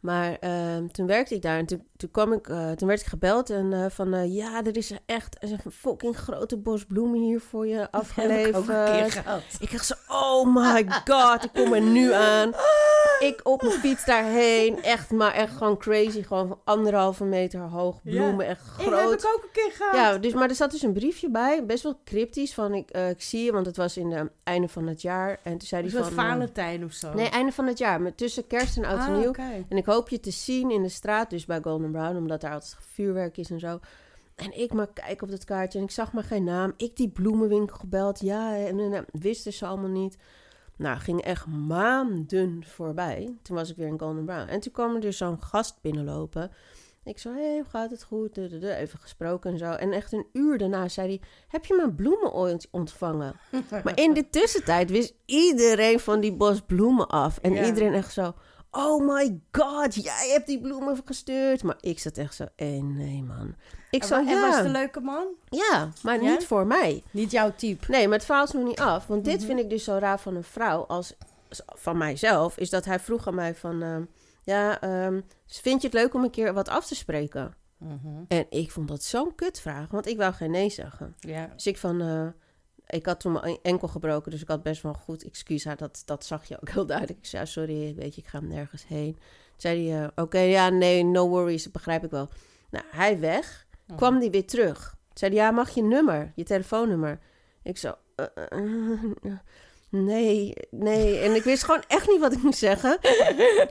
[0.00, 2.44] Maar ehm, toen werkte ik daar en toen, toen, kwam ik,
[2.76, 4.32] toen werd ik gebeld en van...
[4.32, 7.94] ja, er is echt er een fucking grote bos bloemen hier voor je Heb ik
[7.94, 8.56] ook afgeleverd.
[8.68, 9.42] een keer gehad.
[9.60, 12.52] Ik dacht zo, oh my god, ik kom er nu aan.
[13.18, 16.22] Ik op mijn fiets daarheen, echt, maar echt gewoon crazy.
[16.22, 19.12] Gewoon anderhalve meter hoog, bloemen, echt Ik heb groot.
[19.22, 19.94] ik ook een keer gehad.
[19.94, 23.08] Ja, dus, maar er zat dus een briefje bij, best wel cryptisch, van ik, eh,
[23.10, 25.40] ik zie je, want het was in het einde van het jaar.
[25.42, 26.00] En toen zei hij van...
[26.02, 27.14] eh, Valentijn of zo.
[27.14, 29.32] nee, einde van het jaar, maar tussen kerst en oud en Ah, nieuw.
[29.68, 32.52] En ik hoop je te zien in de straat, dus bij Golden Brown, omdat daar
[32.52, 33.80] altijd vuurwerk is en zo.
[34.34, 36.72] En ik maar kijk op dat kaartje en ik zag maar geen naam.
[36.76, 40.16] Ik die bloemenwinkel gebeld, ja, en, en, en wisten ze allemaal niet.
[40.78, 43.36] Nou, ging echt maanden voorbij.
[43.42, 44.48] Toen was ik weer in Golden Brown.
[44.48, 46.50] En toen kwam er dus zo'n gast binnenlopen.
[47.04, 48.36] Ik zo, hé, hey, hoe gaat het goed?
[48.36, 49.72] Even gesproken en zo.
[49.72, 53.40] En echt een uur daarna zei hij, heb je mijn bloemen ooit ontvangen?
[53.84, 57.38] maar in de tussentijd wist iedereen van die bos bloemen af.
[57.38, 57.64] En Ja.
[57.64, 58.34] iedereen echt zo,
[58.70, 61.62] oh my god, jij hebt die bloemen gestuurd.
[61.62, 63.54] Maar ik zat echt zo, eh, nee man.
[63.90, 65.26] Ik En wa- en ja, was het een leuke man?
[65.48, 66.30] ja, maar Ja?
[66.30, 67.02] niet voor mij.
[67.10, 67.84] Niet jouw type.
[67.90, 69.06] Nee, maar het verhaal is nog niet af.
[69.06, 69.46] Want dit Mhm.
[69.46, 71.14] vind ik dus zo raar van een vrouw als
[71.66, 72.56] van mijzelf.
[72.58, 73.82] Is dat hij vroeg aan mij van...
[73.82, 74.02] ehm,
[74.42, 77.54] ja, ehm, vind je het leuk om een keer wat af te spreken?
[78.28, 79.90] En ik vond dat zo'n kutvraag.
[79.90, 81.14] Want ik wou geen nee zeggen.
[81.20, 81.46] Ja.
[81.54, 82.00] Dus ik van...
[82.00, 82.26] eh,
[82.88, 84.30] ik had toen mijn enkel gebroken.
[84.30, 85.62] Dus ik had best wel een goed excuus.
[85.62, 87.18] Ja, dat, dat zag je ook heel duidelijk.
[87.18, 89.12] Ik zei, ja, sorry, weet je, ik ga nergens heen.
[89.12, 89.22] Toen
[89.56, 91.64] zei hij, eh, oké, ja, nee, no worries.
[91.64, 92.28] Dat begrijp ik wel.
[92.70, 93.66] Nou, hij weg.
[93.96, 94.90] Kwam die weer terug.
[94.90, 96.32] Toen zei hij, ja, mag je nummer?
[96.34, 97.18] Je telefoonnummer?
[97.62, 97.94] Ik zo...
[98.14, 98.26] eh,
[99.90, 101.18] Nee, nee.
[101.18, 102.98] En ik wist gewoon echt niet wat ik moest zeggen.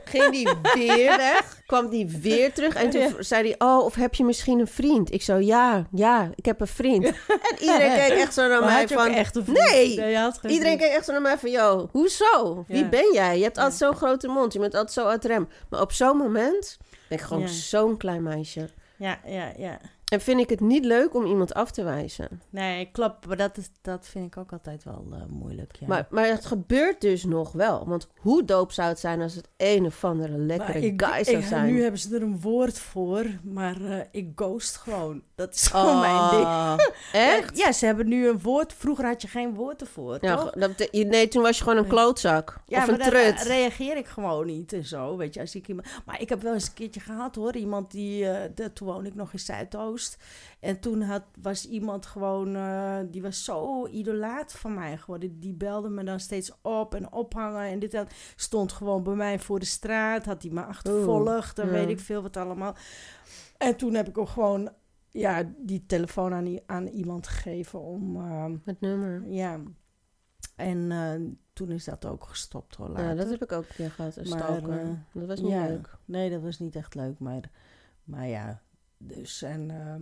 [0.04, 1.62] Ging die weer weg.
[1.66, 2.74] Kwam die weer terug.
[2.74, 5.12] En toen zei hij, oh, of heb je misschien een vriend?
[5.12, 7.04] Ik zo, ja, ja, ik heb een vriend.
[7.04, 7.14] En
[7.60, 9.06] iedereen keek echt zo naar Maar mij van...
[9.10, 9.58] echt een vriend?
[9.70, 9.90] Nee!
[10.46, 12.64] Iedereen keek echt zo naar mij van, yo, hoezo?
[12.68, 12.88] Wie Ja.
[12.88, 13.36] ben jij?
[13.38, 14.52] Je hebt altijd zo'n grote mond.
[14.52, 15.48] Je bent altijd zo uit rem.
[15.70, 16.78] Maar op zo'n moment
[17.08, 17.48] ben ik gewoon Ja.
[17.48, 18.68] zo'n klein meisje.
[18.96, 19.78] Ja, ja, ja.
[20.08, 22.42] En vind ik het niet leuk om iemand af te wijzen.
[22.50, 23.26] Nee, klopt.
[23.26, 25.76] Maar dat, is, dat vind ik ook altijd wel eh, moeilijk.
[25.80, 25.86] Ja.
[25.86, 27.86] Maar, maar het gebeurt dus nog wel.
[27.88, 31.36] Want hoe doop zou het zijn als het een of andere lekkere ik, guy zou
[31.36, 31.66] ik- zijn?
[31.72, 35.22] Nu hebben ze er een woord voor, maar eh, ik ghost gewoon.
[35.34, 36.46] Dat is gewoon mijn ding.
[37.12, 37.58] Echt?
[37.58, 38.72] Ja, ze hebben nu een woord.
[38.72, 40.50] Vroeger had je geen woord ervoor, Ja, toch?
[40.50, 42.58] dat nee, toen was je gewoon een klootzak.
[42.66, 43.42] Ja, of maar een dan trut.
[43.42, 45.40] re- reageer ik gewoon niet en zo, weet je.
[45.40, 45.86] Als ik iemand...
[46.04, 47.56] Maar ik heb wel eens een keertje gehad, hoor.
[47.56, 48.28] Iemand die...
[48.28, 49.96] eh, de, toen woonde ik nog in Zuidoost.
[50.60, 52.56] En toen had, was iemand gewoon...
[52.56, 55.38] eh, die was zo idolaat van mij geworden.
[55.40, 57.62] Die belde me dan steeds op en ophangen.
[57.62, 58.14] En dit en dat.
[58.36, 60.24] Stond gewoon bij mij voor de straat.
[60.24, 61.58] Had hij me achtervolgd.
[61.58, 61.72] En ja.
[61.72, 62.74] weet ik veel wat allemaal.
[63.58, 64.70] En toen heb ik hem gewoon...
[65.10, 68.16] Ja, die telefoon aan, iemand gegeven om...
[68.16, 69.22] ehm, Het nummer.
[69.28, 69.60] ja.
[70.56, 71.20] En eh,
[71.52, 72.88] toen is dat ook gestopt hoor.
[72.88, 73.04] Later.
[73.04, 74.16] Ja, dat heb ik ook een keer gehad.
[74.16, 75.66] Een Maar, eh, dat was niet ja.
[75.66, 75.96] leuk.
[76.04, 77.50] Nee, dat was niet echt leuk, maar,
[78.04, 78.62] maar ja.
[78.98, 79.94] Dus en, eh,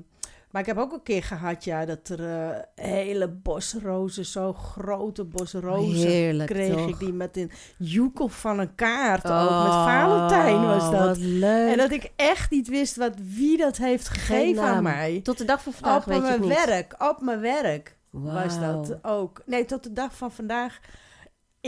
[0.50, 4.52] maar ik heb ook een keer gehad, ja, dat er eh, hele bos rozen, zo
[4.52, 6.88] grote bos rozen, Heerlijk, kreeg toch?
[6.88, 9.30] ik die met een joekel van een kaart ook.
[9.32, 11.06] Met Oh, Valentijn was dat.
[11.06, 11.70] Wat leuk.
[11.72, 15.20] En dat ik echt niet wist wat, wie dat heeft gegeven aan mij.
[15.22, 16.64] Tot de dag van vandaag Op weet je mijn niet.
[16.64, 19.42] werk, op mijn werk was dat ook.
[19.46, 20.78] Nee, tot de dag van vandaag.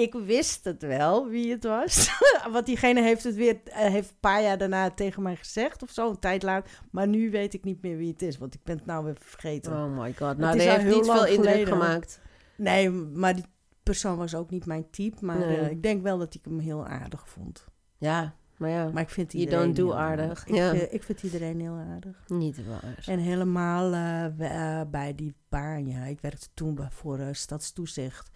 [0.01, 2.11] Ik wist het wel wie het was.
[2.53, 5.91] Want diegene heeft het weer, eh, heeft een paar jaar daarna tegen mij gezegd of
[5.91, 6.71] zo, een tijd later.
[6.91, 9.17] Maar nu weet ik niet meer wie het is, want ik ben het nou weer
[9.21, 9.73] vergeten.
[9.73, 10.37] Oh my god.
[10.37, 11.67] Nou, al heeft heel niet veel indruk geleden.
[11.73, 12.21] gemaakt.
[12.57, 13.45] Nee, maar die
[13.83, 15.25] persoon was ook niet mijn type.
[15.25, 15.59] Maar Nee.
[15.59, 17.65] eh, ik denk wel dat ik hem heel aardig vond.
[17.99, 20.47] Ja, Maar ja, Maar ik vind You iedereen don't do aardig.
[20.47, 20.71] Ik, Ja.
[20.75, 22.17] vind, ik vind iedereen heel aardig.
[22.27, 23.03] niet waar.
[23.07, 26.05] En helemaal eh, eh, bij die baan, ja.
[26.05, 28.31] Ik werkte toen voor eh, Stadstoezicht.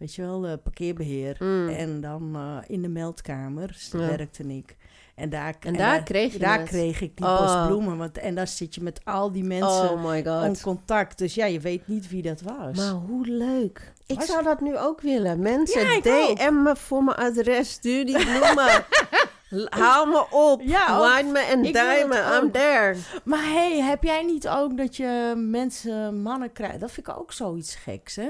[0.00, 1.36] Weet je wel, eh, parkeerbeheer.
[1.38, 1.68] Mm.
[1.68, 3.98] En dan eh, in de meldkamer Ja.
[3.98, 4.76] werkte ik.
[5.14, 6.68] En daar, En daar kreeg je daar het.
[6.68, 7.38] kreeg ik die Oh.
[7.40, 7.96] bos bloemen.
[7.96, 10.60] Want, en daar zit je met al die mensen Oh my in god.
[10.60, 11.18] contact.
[11.18, 12.76] Dus ja, je weet niet wie dat was.
[12.76, 13.92] Maar hoe leuk.
[14.06, 15.40] Ik Was- zou dat nu ook willen.
[15.40, 17.70] Mensen, Ja, DM me voor mijn adres.
[17.70, 18.84] Stuur die bloemen.
[19.68, 20.60] Haal me op.
[20.64, 21.16] Ja.
[21.16, 22.96] Wine me en het I'm there.
[23.24, 26.80] Maar hey, heb jij niet ook dat je mensen, mannen krijgt?
[26.80, 28.28] Dat vind ik ook zoiets geks, hè?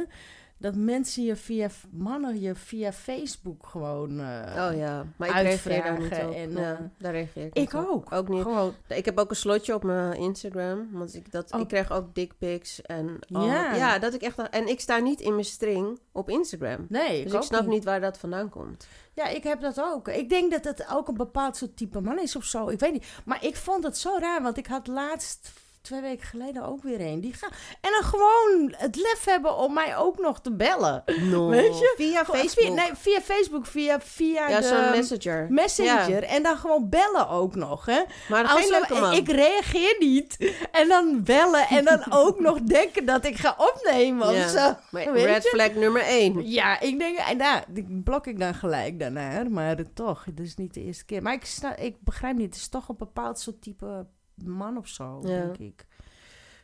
[0.60, 4.20] Dat mensen je via, mannen je via Facebook gewoon...
[4.20, 6.34] eh, Oh ja, maar ik reageer daar niet op.
[6.34, 7.88] en, ja, daar reageer ik, Ik niet op.
[7.88, 8.12] ook.
[8.12, 8.42] Ook niet.
[8.42, 10.88] Gewoon, Ik heb ook een slotje op mijn Instagram.
[10.92, 11.60] Want ik, dat, Oh.
[11.60, 12.82] ik krijg ook dickpics.
[12.82, 13.74] En al- Ja.
[13.74, 14.48] ja, dat ik echt...
[14.48, 16.86] En ik sta niet in mijn string op Instagram.
[16.88, 18.86] nee, ik Dus ik snap niet waar dat vandaan komt.
[19.14, 20.08] Ja, ik heb dat ook.
[20.08, 22.68] Ik denk dat het ook een bepaald soort type man is of zo.
[22.68, 23.06] Ik weet niet.
[23.24, 27.00] Maar ik vond het zo raar, want ik had laatst twee weken geleden ook weer
[27.00, 27.20] een.
[27.20, 27.46] Die ga...
[27.80, 31.02] En dan gewoon het lef hebben om mij ook nog te bellen.
[31.20, 31.48] No.
[31.48, 31.94] Weet je?
[31.96, 32.64] Via Facebook.
[32.66, 35.46] Via, nee, via Facebook, via, via ja, zo'n messenger.
[35.50, 36.20] Messenger.
[36.22, 36.26] Ja.
[36.28, 38.02] En dan gewoon bellen ook nog, hè.
[38.28, 39.12] Maar Als geen we- leuke man.
[39.12, 40.54] Ik reageer niet.
[40.72, 44.48] En dan bellen en dan ook nog denken dat ik ga opnemen of Ja.
[44.48, 44.74] zo.
[44.90, 45.48] Maar red je?
[45.48, 46.50] flag nummer één.
[46.50, 49.44] Ja, ik denk, en nou, die blok ik dan gelijk daarna.
[49.48, 51.22] Maar toch, het is niet de eerste keer.
[51.22, 54.06] Maar ik, snap, ik begrijp niet, het is toch een bepaald soort type
[54.44, 55.28] man of zo, Ja.
[55.28, 55.86] denk ik.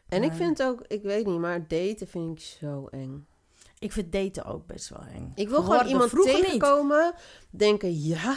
[0.09, 3.27] En ik vind ook, ik weet niet, maar daten vind ik zo eng.
[3.79, 5.33] Ik vind daten ook best wel eng.
[5.35, 6.45] Ik wil gewoon iemand vroeger niet.
[6.45, 7.15] tegenkomen,
[7.51, 8.37] denken, ja,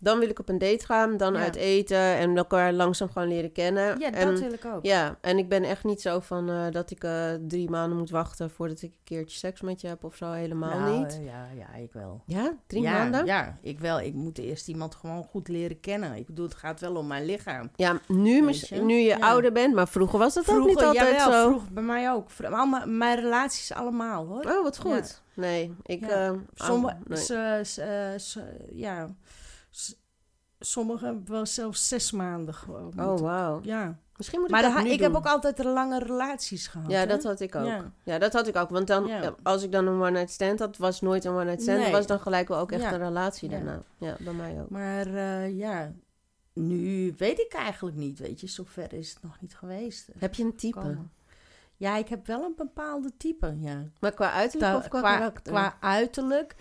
[0.00, 1.40] dan wil ik op een date gaan, dan Ja.
[1.40, 3.98] uit eten en elkaar langzaam gewoon leren kennen.
[3.98, 4.84] Ja, en, dat wil ik ook.
[4.84, 8.10] Ja, en ik ben echt niet zo van eh, dat ik eh, drie maanden moet
[8.10, 11.12] wachten voordat ik een keertje seks met je heb of zo, helemaal Nou, niet.
[11.18, 12.22] eh, Ja, ja, ik wel.
[12.26, 13.24] Ja, drie ja, maanden?
[13.24, 14.00] Ja, Ja, ik wel.
[14.00, 16.14] Ik moet eerst iemand gewoon goed leren kennen.
[16.16, 17.70] Ik bedoel, het gaat wel om mijn lichaam.
[18.06, 18.80] nu, Weet mis- je?
[18.82, 19.18] nu je Ja.
[19.20, 21.48] ouder bent, maar vroeger was dat ook niet Vroeger, altijd jawel, zo.
[21.48, 22.30] vroeger bij mij ook.
[22.30, 24.44] Vro- Al mijn, mijn relaties allemaal, hoor.
[24.44, 25.22] Oh, wat goed.
[25.34, 26.06] Nee, ik...
[26.08, 26.34] Ja.
[26.54, 26.96] Sommige,
[28.18, 29.08] ze- ja,
[30.60, 32.92] sommigen hebben wel zelfs zes maanden gewoon.
[33.04, 33.60] Oh, wauw.
[33.62, 35.20] Ja, Misschien moet maar ik dat ha- nu ik heb doen.
[35.20, 36.90] ook altijd lange relaties gehad.
[36.90, 37.06] Ja, hè?
[37.06, 37.66] dat had ik ook.
[37.66, 37.92] Ja.
[38.02, 38.18] Ja.
[38.18, 38.70] dat had ik ook.
[38.70, 39.34] Want dan, Ja.
[39.42, 41.78] als ik dan een one-night stand had, was nooit een one-night stand.
[41.78, 41.92] Nee.
[41.92, 42.92] was dan gelijk wel ook echt Ja.
[42.92, 43.82] een relatie daarna.
[43.98, 44.70] Ja, bij mij ook.
[44.70, 45.92] Maar eh, ja,
[46.52, 48.46] nu weet ik eigenlijk niet, weet je.
[48.46, 50.08] Zover is het nog niet geweest.
[50.18, 50.78] Heb je een type?
[50.80, 51.10] komen.
[51.76, 53.84] Ja, ik heb wel een bepaalde type, ja.
[54.00, 55.52] Maar qua uiterlijk Ta- of qua, qua, karakter?
[55.52, 56.54] qua uiterlijk.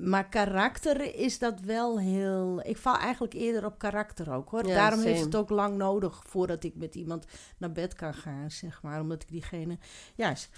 [0.00, 2.60] Maar karakter is dat wel heel...
[2.64, 4.66] Ik val eigenlijk eerder op karakter ook, hoor.
[4.66, 5.26] Ja, Daarom heeft same.
[5.26, 7.26] het ook lang nodig voordat ik met iemand
[7.58, 9.00] naar bed kan gaan, zeg maar.
[9.00, 9.78] Omdat ik diegene...
[10.14, 10.48] Ja, s-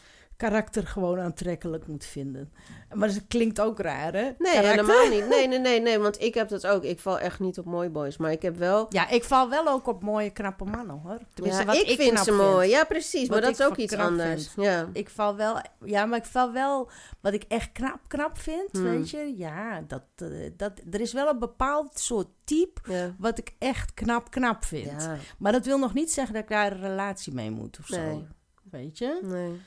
[0.40, 2.52] karakter gewoon aantrekkelijk moet vinden.
[2.94, 4.22] Maar dat klinkt ook raar, hè?
[4.38, 4.70] Nee, Karakter.
[4.70, 5.28] helemaal niet.
[5.28, 5.98] Nee, nee, nee, nee.
[5.98, 6.84] Want ik heb dat ook.
[6.84, 8.16] Ik val echt niet op mooi boys.
[8.16, 8.86] Maar ik heb wel...
[8.88, 11.18] Ja, ik val wel ook op mooie, knappe mannen, hoor.
[11.34, 12.68] Tenminste, Ja, wat ik, ik, vind ze mooi.
[12.68, 13.28] Ja, precies.
[13.28, 14.48] maar dat is ook iets anders.
[14.48, 14.66] vind.
[14.66, 14.88] Ja.
[14.92, 15.60] Ik val wel...
[15.84, 16.90] Ja, maar ik val wel...
[17.20, 18.82] Wat ik echt knap, knap vind, Hmm.
[18.82, 19.34] weet je?
[19.36, 22.80] Ja, dat, eh, dat, er is wel een bepaald soort type...
[22.92, 23.14] Ja.
[23.18, 25.02] wat ik echt knap, knap vind.
[25.02, 25.16] Ja.
[25.38, 28.00] Maar dat wil nog niet zeggen dat ik daar een relatie mee moet of zo.
[28.00, 28.26] Nee.
[28.70, 29.20] Weet je?
[29.22, 29.60] Nee.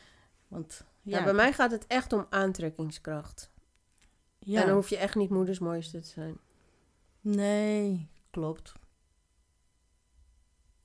[0.53, 1.17] Want Ja.
[1.17, 3.51] ja, bij mij gaat het echt om aantrekkingskracht.
[4.39, 4.59] ja.
[4.61, 6.37] En dan hoef je echt niet moeders mooiste te zijn.
[7.21, 8.73] Nee, klopt.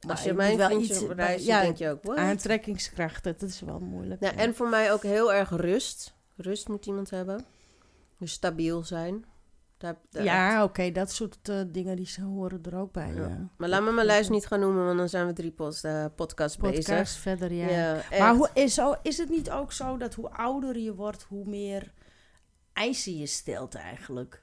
[0.09, 2.03] Als je mijn wel iets- reis ja, denk je ook...
[2.03, 2.17] What?
[2.17, 4.21] Aantrekkingskracht, dat is wel moeilijk.
[4.23, 4.35] Ja.
[4.35, 6.15] en voor mij ook heel erg rust.
[6.37, 7.45] Rust moet iemand hebben.
[8.19, 9.25] Dus stabiel zijn.
[9.79, 13.13] Daar, daar- ja, oké, dat soort eh, dingen die ze horen er ook bij.
[13.15, 13.27] Ja.
[13.29, 13.49] Ja.
[13.57, 16.05] Maar laat me mijn lijst niet gaan noemen, want dan zijn we drie post, eh,
[16.17, 17.09] podcasts Podcast bezig.
[17.11, 17.69] verder, ja.
[17.69, 21.23] Ja, maar hoe, is, zo, is het niet ook zo dat hoe ouder je wordt,
[21.23, 21.93] hoe meer
[22.73, 24.43] eisen je stelt eigenlijk?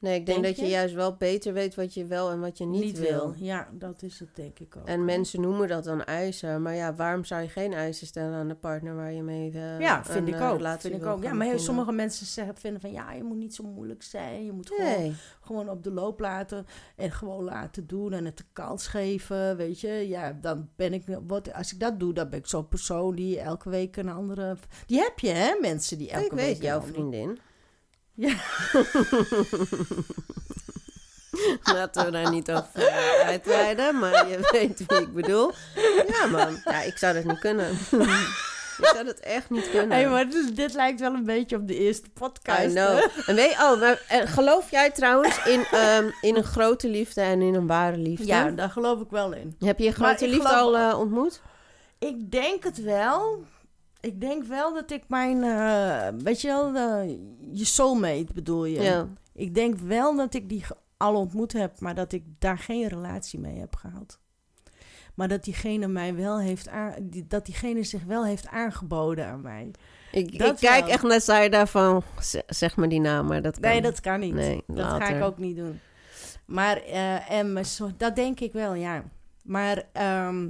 [0.00, 0.76] Nee, ik denk, Denk dat je je?
[0.76, 3.34] juist wel beter weet wat je wel en wat je niet, wil.
[3.36, 4.86] Ja, dat is het denk ik ook.
[4.86, 6.62] En mensen noemen dat dan eisen.
[6.62, 9.80] Maar ja, waarom zou je geen eisen stellen aan de partner waar je mee eh,
[9.80, 10.80] ja, vind ik eh, ook.
[10.80, 11.22] Vind ik ook.
[11.22, 14.44] Ja, maar heel, sommige mensen zeggen, vinden van ja, je moet niet zo moeilijk zijn.
[14.44, 18.36] Je moet gewoon, Nee, gewoon op de loop laten en gewoon laten doen en het
[18.36, 19.56] de kans geven.
[19.56, 21.04] Weet je, ja, dan ben ik.
[21.26, 24.56] Wat, als ik dat doe, dan ben ik zo'n persoon die elke week een andere.
[24.86, 25.54] Die heb je, hè?
[25.60, 26.40] Mensen die elke ik week.
[26.46, 27.38] weet een jouw vriendin.
[28.20, 28.34] Ja.
[31.74, 35.52] Laten we daar niet over eh, uitweiden, maar je weet wie ik bedoel.
[36.08, 36.60] Ja, man.
[36.64, 37.70] Ja, ik zou dat niet kunnen.
[38.80, 39.90] ik zou dat echt niet kunnen.
[39.98, 42.60] Hey, maar dus, dit lijkt wel een beetje op de eerste podcast.
[42.64, 42.98] I know.
[42.98, 43.06] hè?
[43.26, 47.42] En weet, oh, maar, eh, geloof jij trouwens in, ehm, in een grote liefde en
[47.42, 48.26] in een ware liefde?
[48.26, 49.56] Ja, daar geloof ik wel in.
[49.58, 51.40] Heb je je grote liefde geloof- al eh, ontmoet?
[51.98, 53.44] Ik denk het wel.
[54.00, 57.02] Ik denk wel dat ik mijn, eh, weet je wel,
[57.52, 58.82] je soulmate bedoel je.
[58.82, 59.06] Ja.
[59.32, 60.64] Ik denk wel dat ik die
[60.96, 64.18] al ontmoet heb, maar dat ik daar geen relatie mee heb gehad.
[65.14, 66.68] Maar dat diegene mij wel heeft
[67.24, 69.70] dat diegene zich wel heeft aangeboden aan mij.
[70.12, 72.02] Ik, ik kijk echt naar Zaida van,
[72.46, 74.34] zeg maar die naam, maar dat kan Nee, dat kan niet.
[74.34, 75.80] Nee, dat ga ik ook niet doen.
[76.44, 77.64] Maar eh, en
[77.96, 79.04] dat denk ik wel, ja.
[79.42, 80.48] Maar ehm,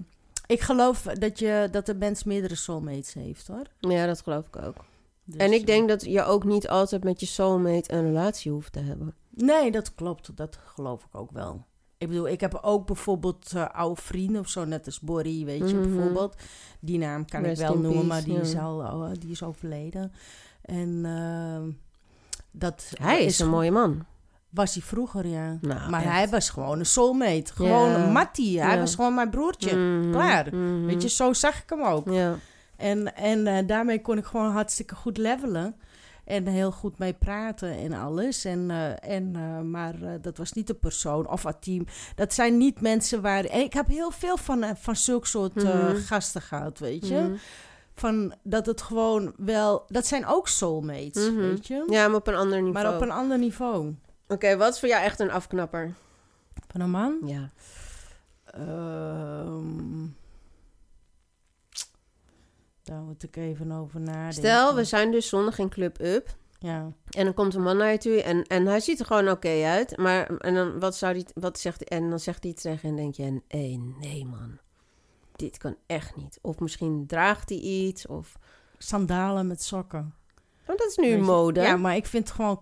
[0.51, 3.67] ik geloof dat, je, dat de mens meerdere soulmates heeft, hoor.
[3.79, 4.77] Ja, dat geloof ik ook.
[5.25, 8.53] Dus, en ik eh, denk dat je ook niet altijd met je soulmate een relatie
[8.53, 9.15] hoeft te hebben.
[9.31, 10.37] Nee, dat klopt.
[10.37, 11.65] Dat geloof ik ook wel.
[11.99, 15.69] Ik bedoel, ik heb ook bijvoorbeeld eh, oude vrienden of zo, net als Borrie, weet
[15.71, 15.89] je, Mhm.
[15.95, 16.35] bijvoorbeeld.
[16.81, 19.43] Die naam kan Rest ik wel noemen, peace, maar die, is al, oh, die is
[19.43, 20.13] overleden.
[20.63, 21.71] En ehm,
[22.51, 24.05] dat Hij is een mooie man.
[24.51, 25.59] Was hij vroeger, ja.
[25.61, 26.11] Nou, maar echt.
[26.13, 27.53] hij was gewoon een soulmate.
[27.55, 27.97] Gewoon Ja.
[28.05, 28.61] een mattie.
[28.61, 28.81] Hij Ja.
[28.81, 29.77] was gewoon mijn broertje.
[29.77, 30.47] Mhm, Klaar.
[30.55, 30.85] mhm.
[30.85, 32.11] Weet je, zo zag ik hem ook.
[32.11, 32.35] Ja.
[32.77, 35.75] En, en eh, daarmee kon ik gewoon hartstikke goed levelen.
[36.25, 38.45] En heel goed mee praten en alles.
[38.45, 41.87] En, eh, en, eh, maar dat was niet de persoon of het team.
[42.15, 43.45] Dat zijn niet mensen waar...
[43.45, 45.97] En ik heb heel veel van, van zulke soort Mhm.
[45.97, 47.35] gasten gehad, weet je.
[47.95, 49.85] Van dat het gewoon wel...
[49.89, 51.85] Dat zijn ook soulmates, weet je.
[51.87, 52.85] Ja, maar op een ander niveau.
[52.85, 53.95] Maar op een ander niveau.
[54.31, 55.95] Oké, wat is voor jou echt een afknapper?
[56.69, 57.19] Van een man?
[57.25, 57.51] Ja.
[58.45, 60.07] Ehm,
[62.83, 64.33] daar moet ik even over nadenken.
[64.33, 66.37] Stel, we zijn dus zondag in Club Up.
[66.59, 66.93] Ja.
[67.11, 69.65] En dan komt een man naar je toe en, en hij ziet er gewoon oké
[69.65, 69.97] uit.
[69.97, 72.97] Maar en dan, wat zou die, wat zegt, en dan zegt hij iets tegen en
[72.97, 74.59] denk je, nee, nee man.
[75.37, 76.39] Dit kan echt niet.
[76.43, 78.07] Of misschien draagt hij iets.
[78.07, 78.39] Of...
[78.79, 80.15] Sandalen met sokken.
[80.71, 81.61] Oh, dat is nu mode.
[81.61, 82.59] Ja, maar ik vind gewoon...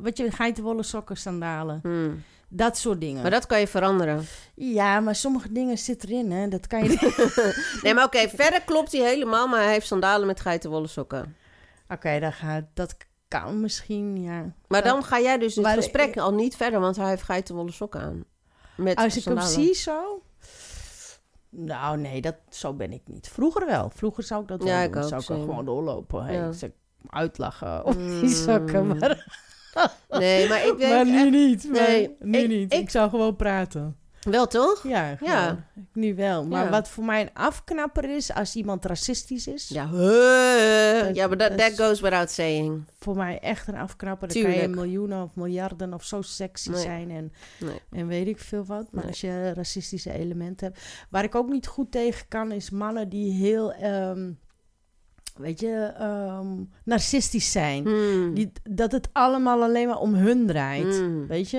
[0.00, 1.78] Weet je, geitenwolle sokken, sandalen.
[1.82, 2.22] Hmm.
[2.48, 3.22] Dat soort dingen.
[3.22, 4.24] Maar dat kan je veranderen.
[4.54, 6.48] Ja, maar sommige dingen zitten erin, hè.
[6.48, 6.88] Dat kan je.
[7.82, 11.36] Nee, maar oké, verder klopt hij helemaal, maar hij heeft sandalen met geitenwolle sokken.
[11.88, 12.64] Oké, dan gaat...
[12.74, 12.96] Dat
[13.28, 14.52] kan misschien, ja.
[14.68, 17.72] Maar dan ga jij dus het Maar- gesprek al niet verder, want hij heeft geitenwolle
[17.72, 18.24] sokken aan.
[18.76, 20.22] Met Als ik hem zie zo...
[21.48, 23.28] Nou, nee, dat, zo ben ik niet.
[23.28, 23.90] Vroeger wel.
[23.94, 25.02] Vroeger zou ik dat wel Ja, doen.
[25.02, 26.24] ik zou ik er gewoon doorlopen.
[26.24, 26.50] Hey, Ja.
[27.06, 28.20] Uitlachen op Mm.
[28.20, 28.86] die sokken.
[28.86, 29.26] Maar,
[30.10, 31.68] Nee, maar ik denk maar nu echt- niet.
[31.72, 32.72] Maar Nee, nu ik- niet.
[32.72, 33.94] ik- Ik, zou gewoon praten.
[34.20, 34.82] Wel toch?
[34.88, 35.64] Ja, Ja.
[35.92, 36.46] nu wel.
[36.46, 36.70] Maar Ja.
[36.70, 39.68] wat voor mij een afknapper is, als iemand racistisch is...
[39.68, 39.84] Ja.
[39.86, 42.84] Dat- ja maar that, dat that goes without saying.
[42.98, 44.28] voor mij echt een afknapper.
[44.28, 44.80] Dan kan je Tuurlijk.
[44.80, 46.80] miljoenen of miljarden of zo sexy Nee.
[46.82, 47.80] zijn en, Nee.
[47.90, 48.86] en weet ik veel wat.
[48.90, 49.10] Maar Nee.
[49.10, 51.06] als je racistische elementen hebt.
[51.10, 54.30] Waar ik ook niet goed tegen kan, is mannen die heel, ehm,
[55.40, 56.46] weet je, ehm,
[56.84, 57.84] narcistisch zijn.
[57.84, 58.34] Hmm.
[58.34, 60.96] Die, dat het allemaal alleen maar om hun draait.
[60.96, 61.26] Hmm.
[61.26, 61.58] Weet je?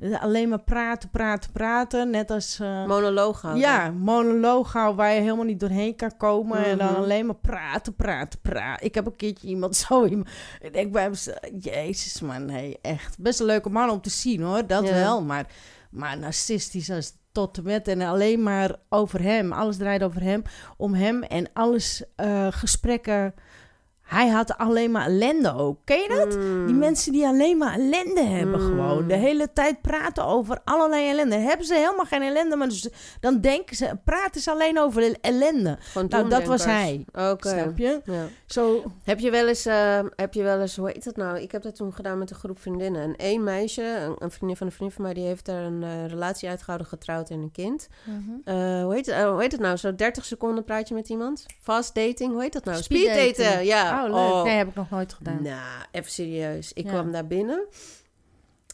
[0.00, 0.14] Mhm.
[0.14, 2.10] Alleen maar praten, praten, praten.
[2.10, 2.58] Net als...
[2.60, 3.62] eh, Monoloog houden.
[3.62, 6.64] ja, monoloog houden waar je helemaal niet doorheen kan komen.
[6.64, 8.86] En dan alleen maar praten, praten, praten.
[8.86, 10.02] Ik heb een keertje iemand zo...
[10.02, 10.26] in-
[10.60, 11.12] Ik denk bij hem,
[11.60, 13.18] jezus man, nee, echt.
[13.18, 14.92] Best een leuke man om te zien hoor, dat Ja.
[14.94, 15.22] wel.
[15.22, 15.46] Maar,
[15.90, 17.88] maar narcistisch als tot met.
[17.88, 19.52] En alleen maar over hem.
[19.52, 20.42] Alles draait over hem,
[20.76, 21.22] om hem.
[21.22, 23.34] En alles eh, gesprekken...
[24.10, 25.78] Hij had alleen maar ellende ook.
[25.84, 26.34] Ken je dat?
[26.34, 26.66] Hmm.
[26.66, 28.66] Die mensen die alleen maar ellende hebben Mm.
[28.66, 29.08] gewoon.
[29.08, 31.36] De hele tijd praten over allerlei ellende.
[31.36, 32.88] Hebben ze helemaal geen ellende, maar dus,
[33.20, 35.78] dan denken ze, praten ze alleen over el- ellende.
[36.08, 37.04] Nou, dat was hij.
[37.32, 37.48] Oké.
[37.48, 38.00] Snap je?
[38.04, 38.26] Ja.
[39.04, 41.38] Heb je wel eens, eh, heb je wel eens, hoe heet dat nou?
[41.40, 43.02] Ik heb dat toen gedaan met een groep vriendinnen.
[43.02, 45.82] En één meisje, een, een vriendin van een vriend van mij, die heeft daar een
[45.82, 47.88] eh, relatie uitgehouden, getrouwd en een kind.
[48.44, 49.76] Eh, hoe, heet het, hoe heet het nou?
[49.76, 51.46] Zo 30 seconden praat je met iemand?
[51.62, 52.82] Fast dating, hoe heet dat nou?
[52.82, 53.64] Speed Speed daten.
[53.64, 53.99] ja.
[54.04, 54.44] Oh, leuk.
[54.44, 55.42] Nee, heb ik nog nooit gedaan.
[55.42, 56.72] Nou, even serieus.
[56.72, 56.90] Ik Ja.
[56.90, 57.64] kwam daar binnen.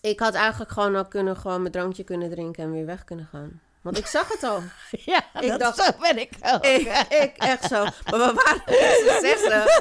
[0.01, 3.29] Ik had eigenlijk gewoon al kunnen, gewoon mijn drankje kunnen drinken en weer weg kunnen
[3.33, 3.61] gaan.
[3.83, 4.61] Want ik zag het al.
[4.91, 6.65] Ja, Ik dat dacht- zo ben ik ook.
[6.65, 7.83] ik, ik echt zo.
[7.85, 9.63] Maar we waren met z'n zessen.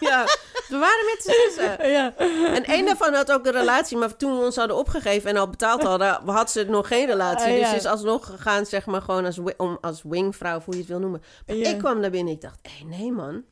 [0.00, 0.24] Ja,
[0.68, 1.88] we waren met z'n zessen.
[1.96, 2.14] Ja.
[2.54, 5.48] En één daarvan had ook een relatie, maar toen we ons hadden opgegeven en al
[5.50, 7.46] betaald hadden, had ze nog geen relatie.
[7.52, 7.74] Ah, Dus ja.
[7.76, 10.98] is alsnog gegaan, zeg maar, gewoon als, om, als wingvrouw, of hoe je het wil
[10.98, 11.22] noemen.
[11.46, 11.68] Maar Ja.
[11.68, 13.42] ik kwam daar binnen, ik dacht, hé, nee man.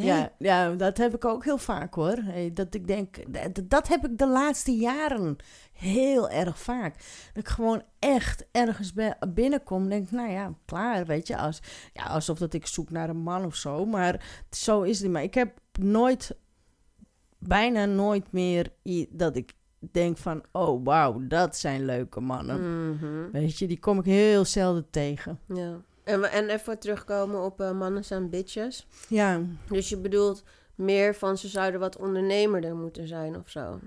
[0.00, 0.08] Nee.
[0.08, 2.18] Ja, ja, dat heb ik ook heel vaak hoor.
[2.52, 5.36] Dat ik denk, dat, dat heb ik de laatste jaren
[5.72, 6.94] heel erg vaak.
[7.32, 8.92] Dat ik gewoon echt ergens
[9.28, 11.36] binnenkom en denk, nou ja, klaar, weet je.
[11.36, 15.02] Als, ja, alsof dat ik zoek naar een man of zo, maar zo is het
[15.02, 15.12] niet.
[15.12, 16.36] Maar ik heb nooit,
[17.38, 18.72] bijna nooit meer
[19.08, 19.52] dat ik
[19.92, 22.90] denk van, oh wauw, dat zijn leuke mannen.
[22.90, 23.30] Mhm.
[23.32, 25.40] Weet je, die kom ik heel zelden tegen.
[25.54, 25.80] Ja.
[26.10, 28.86] En, en even terugkomen op eh, mannen zijn bitches.
[29.08, 30.42] Ja, Dus je bedoelt
[30.74, 33.78] meer van ze zouden wat ondernemerder moeten zijn of zo.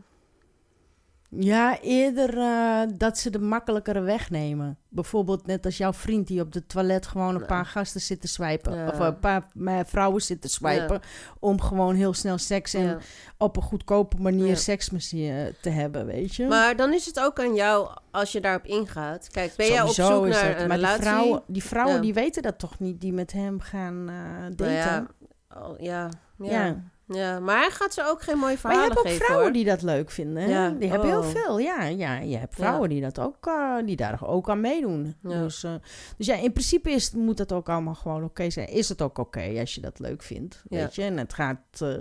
[1.36, 4.78] Ja, eerder eh, dat ze de makkelijkere wegnemen.
[4.90, 7.46] Bijvoorbeeld net als jouw vriend die op de toilet gewoon een Ja.
[7.46, 8.76] paar gasten zit te swipen.
[8.76, 8.88] Ja.
[8.88, 11.02] Of een paar eh, vrouwen zit te swipen.
[11.40, 13.00] Om gewoon heel snel seks en
[13.38, 16.48] op een goedkope manier seks je te hebben, weet je.
[16.48, 19.28] Maar dan is het ook aan jou als je daarop ingaat.
[19.32, 21.00] Kijk, ben jij op zoek naar een Maar relatie?
[21.02, 24.16] die vrouwen, die, vrouwen die weten dat toch niet, die met hem gaan eh,
[24.56, 25.08] daten.
[25.50, 27.40] Nou ja, ja, ja.
[27.40, 29.54] Maar hij gaat ze ook geen mooie Maar je verhalen hebt ook geven, vrouwen hoor.
[29.54, 30.50] die dat leuk vinden.
[30.50, 31.26] Ja, Die hebben heel oh.
[31.26, 31.60] veel.
[31.60, 35.16] Ja, ja, je hebt vrouwen die, dat ook, eh, die daar ook aan meedoen.
[35.22, 35.42] Ja.
[35.42, 35.74] Dus, eh,
[36.18, 38.68] dus ja, in principe is, moet dat ook allemaal gewoon oké zijn.
[38.68, 40.64] Is het ook oké als je dat leuk vindt?
[40.70, 41.04] Weet je?
[41.04, 41.94] En het gaat eh,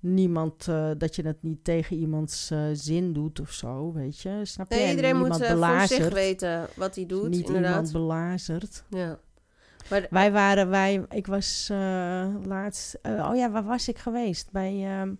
[0.00, 0.64] niemand
[0.98, 3.92] dat je het niet tegen iemands zin doet of zo.
[3.92, 4.40] Weet je?
[4.42, 4.78] Snap je?
[4.78, 7.70] Nee, iedereen moet voor zich weten wat hij doet, Niet inderdaad.
[7.86, 8.84] iemand belazert.
[8.88, 9.18] Ja.
[9.90, 14.50] Maar, Wij waren, wij, ik was eh, laatst, eh, oh ja, waar was ik geweest?
[14.50, 15.14] Bij ehm,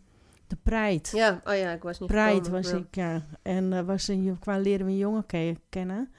[0.47, 1.09] de Pride.
[1.13, 2.51] ja, oh ja, ik was niet Pride gekomen.
[2.51, 2.77] was ja.
[2.77, 3.23] ik, ja.
[3.43, 6.13] En eh was een, kwam leren we een jongen ke- kennen.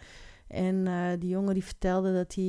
[0.48, 0.86] En
[1.20, 2.44] die jongen die vertelde dat hij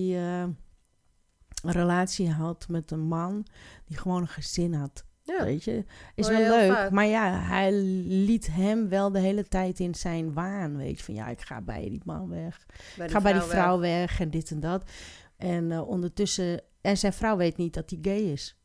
[1.63, 3.47] een relatie had met een man
[3.87, 5.05] die gewoon een gezin had.
[5.23, 5.45] Ja.
[5.45, 6.73] Weet je, is wel leuk.
[6.73, 6.91] vaak.
[6.91, 10.77] Maar ja, hij liet hem wel de hele tijd in zijn waan.
[10.77, 12.67] Weet je, van ja, ik ga bij die man weg.
[12.97, 13.51] Ik ga bij die weg.
[13.51, 14.91] vrouw weg en dit en dat.
[15.37, 18.57] En eh, ondertussen, en zijn vrouw weet niet dat hij gay is.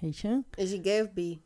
[0.00, 0.42] Weet je?
[0.54, 1.40] Is hij gay of bi?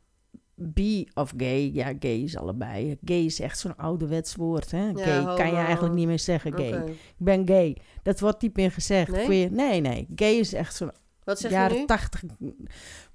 [0.55, 2.97] Bi of gay, ja, gay is allebei.
[3.05, 4.87] Gay is echt zo'n ouderwets woord, hè?
[4.87, 6.83] Ja, gay kan je eigenlijk niet meer zeggen, gay.
[6.89, 7.77] Ik ben gay.
[8.03, 9.11] Dat wordt niet meer gezegd.
[9.11, 9.25] Nee?
[9.25, 9.51] Queer.
[9.51, 10.07] Nee, nee.
[10.15, 10.91] Gay is echt zo'n
[11.23, 11.85] Wat zeg je jaren nu?
[11.85, 12.23] tachtig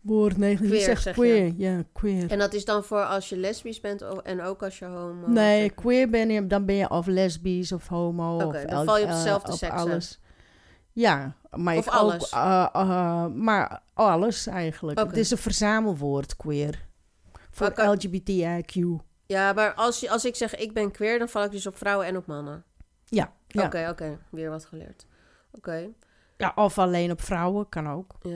[0.00, 0.36] woord.
[0.36, 1.20] Nee, je Queer, zegt zeg je.
[1.20, 1.52] queer.
[1.56, 2.30] Ja, queer.
[2.30, 5.26] En dat is dan voor als je lesbisch bent o- en ook als je homo...
[5.28, 8.34] nee, queer ben je, dan ben je of lesbisch of homo.
[8.34, 9.78] Oké, of dan val je op eh, dezelfde op seksen.
[9.78, 10.20] alles.
[10.98, 12.34] Ja, maar Of ik alles?
[12.34, 12.40] ook...
[12.40, 14.98] eh, eh, maar alles eigenlijk.
[14.98, 16.84] Het is een verzamelwoord, queer.
[17.50, 17.72] Voor.
[17.76, 18.80] LGBTIQ.
[19.26, 21.76] Ja, maar als, je, als ik zeg ik ben queer, dan val ik dus op
[21.76, 22.64] vrouwen en op mannen.
[23.04, 23.64] Ja, ja.
[23.64, 24.18] Oké, oké.
[24.30, 25.06] Weer wat geleerd.
[25.52, 25.88] Oké,
[26.36, 26.52] ja.
[26.54, 28.14] Of alleen op vrouwen, kan ook.
[28.22, 28.30] ja.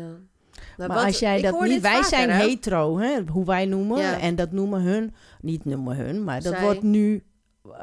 [0.77, 1.81] Nou, maar wat- als jij dat niet...
[1.81, 2.37] Wij vaker, zijn hè?
[2.37, 3.99] hetero, hè, hoe wij noemen.
[3.99, 4.18] Ja.
[4.18, 5.14] En dat noemen hun...
[5.40, 6.62] Niet noemen hun, maar dat Zij.
[6.62, 7.25] wordt nu...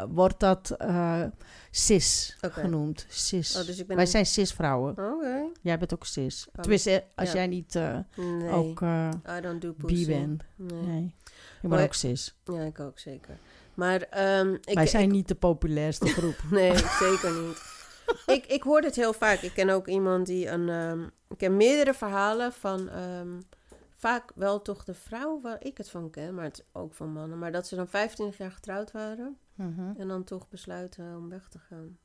[0.09, 1.23] Wordt dat eh,
[1.71, 3.05] cis genoemd.
[3.09, 3.55] Cis.
[3.59, 4.91] Oh, dus ik ben wij een- zijn cis-vrouwen.
[4.91, 5.43] Oké.
[5.61, 6.47] Jij bent ook cis.
[6.47, 7.35] Oh, Tenminste, als ja.
[7.35, 10.43] jij niet eh, Nee, ook eh I don't do bi bent.
[10.55, 10.81] Nee.
[10.81, 11.03] Nee.
[11.05, 12.37] Ik ben Maar- ook cis.
[12.43, 13.37] Ja, ik ook zeker.
[13.73, 16.35] Maar ehm, ik, wij zijn ik- niet de populairste groep.
[16.51, 17.61] Nee, zeker niet.
[18.25, 19.39] ik, ik hoor dit heel vaak.
[19.41, 20.69] Ik ken ook iemand die een...
[20.69, 22.89] ehm, ik ken meerdere verhalen van...
[22.89, 23.39] ehm,
[23.95, 27.39] vaak wel toch de vrouw waar ik het van ken, maar het ook van mannen.
[27.39, 29.91] Maar dat ze dan 25 jaar getrouwd waren Mhm.
[29.97, 31.97] en dan toch besluiten om weg te gaan.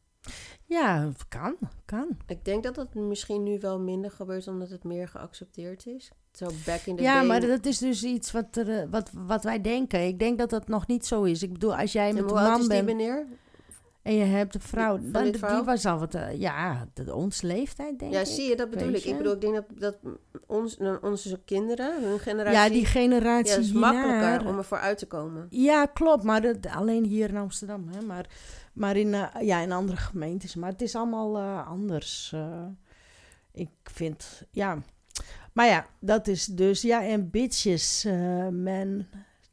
[0.67, 1.57] Ja, kan.
[1.85, 2.09] Kan.
[2.27, 6.11] Ik denk dat dat misschien nu wel minder gebeurt, omdat het meer geaccepteerd is.
[6.33, 7.27] Zo back in the Ja, day.
[7.27, 10.07] maar dat is dus iets wat, er, eh, wat, wat wij denken.
[10.07, 11.43] Ik denk dat dat nog niet zo is.
[11.43, 13.27] Ik bedoel, als jij En met hoe een man bent meneer?
[14.03, 14.99] En je hebt een vrouw...
[14.99, 16.15] Die- dan, die was al wat...
[16.15, 18.27] eh, ja, de, ons leeftijd, denk Ja, ik.
[18.27, 18.97] zie je, dat bedoel ik.
[18.97, 19.09] je.
[19.11, 19.97] Ik bedoel, ik denk dat, dat
[20.47, 22.59] ons, nou, onze kinderen, hun generatie...
[22.59, 25.47] Ja, die generatie ja, is makkelijker om ervoor uit te komen.
[25.51, 26.23] Ja, klopt.
[26.23, 27.89] Maar dat, alleen hier in Amsterdam.
[27.89, 28.01] Hè?
[28.01, 28.27] Maar,
[28.73, 30.55] maar in, eh, ja, in andere gemeentes.
[30.55, 32.31] Maar het is allemaal eh, anders.
[32.35, 32.67] eh.
[33.53, 34.79] ik vind, ja.
[35.53, 39.09] Maar ja, dat is dus, ja, en bitches, eh men.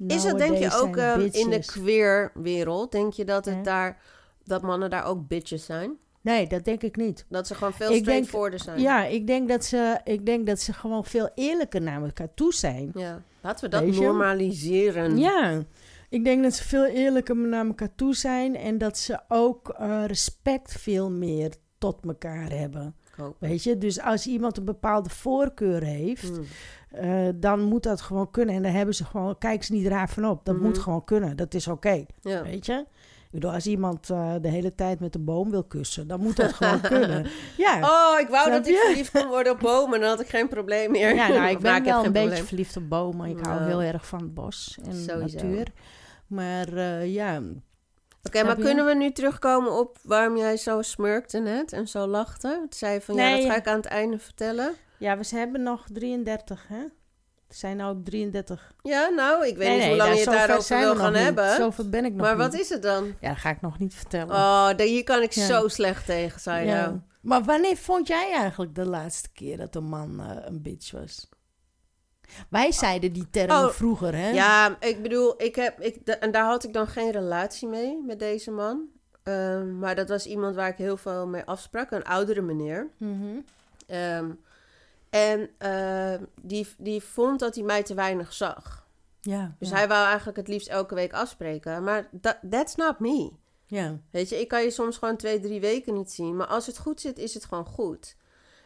[0.07, 0.97] Is het denk je ook
[1.33, 3.61] in de queer wereld, denk je dat het Ja.
[3.63, 4.01] daar,
[4.49, 5.91] dat mannen daar ook bitches zijn?
[6.21, 7.25] Nee, dat denk ik niet.
[7.29, 8.81] Dat ze gewoon veel straightforwarder zijn?
[8.81, 12.53] Ja, ik denk, dat ze, ik denk dat ze gewoon veel eerlijker naar elkaar toe
[12.53, 12.91] zijn.
[12.93, 13.21] Ja.
[13.41, 14.01] Laten we dat Weet je?
[14.01, 15.17] normaliseren.
[15.17, 15.61] Ja,
[16.09, 18.55] ik denk dat ze veel eerlijker naar elkaar toe zijn.
[18.55, 22.95] En dat ze ook eh, respect veel meer tot elkaar hebben.
[23.39, 26.45] Weet je, dus als iemand een bepaalde voorkeur heeft, Hmm.
[26.91, 28.55] eh, dan moet dat gewoon kunnen.
[28.55, 30.45] En daar hebben ze gewoon, kijk ze niet raar van op.
[30.45, 30.63] Dat Mhm.
[30.65, 31.37] moet gewoon kunnen.
[31.37, 32.05] Dat is oké.
[32.21, 32.43] Ja.
[32.43, 32.85] Weet je?
[33.31, 36.35] Ik bedoel, als iemand eh, de hele tijd met een boom wil kussen, dan moet
[36.35, 37.25] dat gewoon kunnen.
[37.57, 37.79] Ja.
[37.81, 39.99] Oh, ik wou dat ik verliefd kon worden op bomen.
[39.99, 41.15] Dan had ik geen probleem meer.
[41.15, 43.29] Ja, nou, ik ben wel een beetje verliefd op bomen.
[43.29, 45.17] Ik hou heel erg van het bos en Sowieso.
[45.19, 45.67] natuur.
[46.27, 47.41] Maar eh, ja,
[48.23, 48.63] Oké, maar je?
[48.63, 52.59] kunnen we nu terugkomen op waarom jij zo smurkte net en zo lachte?
[52.63, 54.73] Het zei van, ja, dat ga ik aan het einde vertellen.
[54.97, 56.83] ja, we hebben nog 33, hè?
[57.49, 58.73] Er zijn nou 33.
[58.81, 61.55] Ja, nou, ik weet Nee, niet nee, hoe lang je het daarover wil gaan hebben.
[61.55, 62.45] Zover ben ik nog Maar niet.
[62.51, 63.15] wat is het dan?
[63.19, 64.35] Ja, dat ga ik nog niet vertellen.
[64.35, 65.45] Oh, hier kan ik Ja.
[65.45, 66.65] zo slecht tegen zijn.
[66.67, 66.85] Ja.
[66.85, 66.99] nou.
[67.21, 71.29] Maar wanneer vond jij eigenlijk de laatste keer dat een man eh, een bitch was?
[72.49, 74.29] Wij zeiden die termen Oh, vroeger, hè?
[74.29, 78.19] Ja, ik bedoel, ik heb, ik, en daar had ik dan geen relatie mee met
[78.19, 78.85] deze man.
[79.23, 82.89] Ehm, maar dat was iemand waar ik heel veel mee afsprak, een oudere meneer.
[82.97, 83.39] Mhm.
[83.87, 84.29] Ehm,
[85.09, 88.87] en ehm, die, die vond dat hij mij te weinig zag.
[89.21, 89.55] ja.
[89.59, 89.75] Dus ja.
[89.75, 91.83] hij wou eigenlijk het liefst elke week afspreken.
[91.83, 93.31] Maar that, that's not me.
[93.65, 93.99] Ja.
[94.11, 96.35] Weet je, ik kan je soms gewoon twee, drie weken niet zien.
[96.35, 98.15] Maar als het goed zit, is het gewoon goed.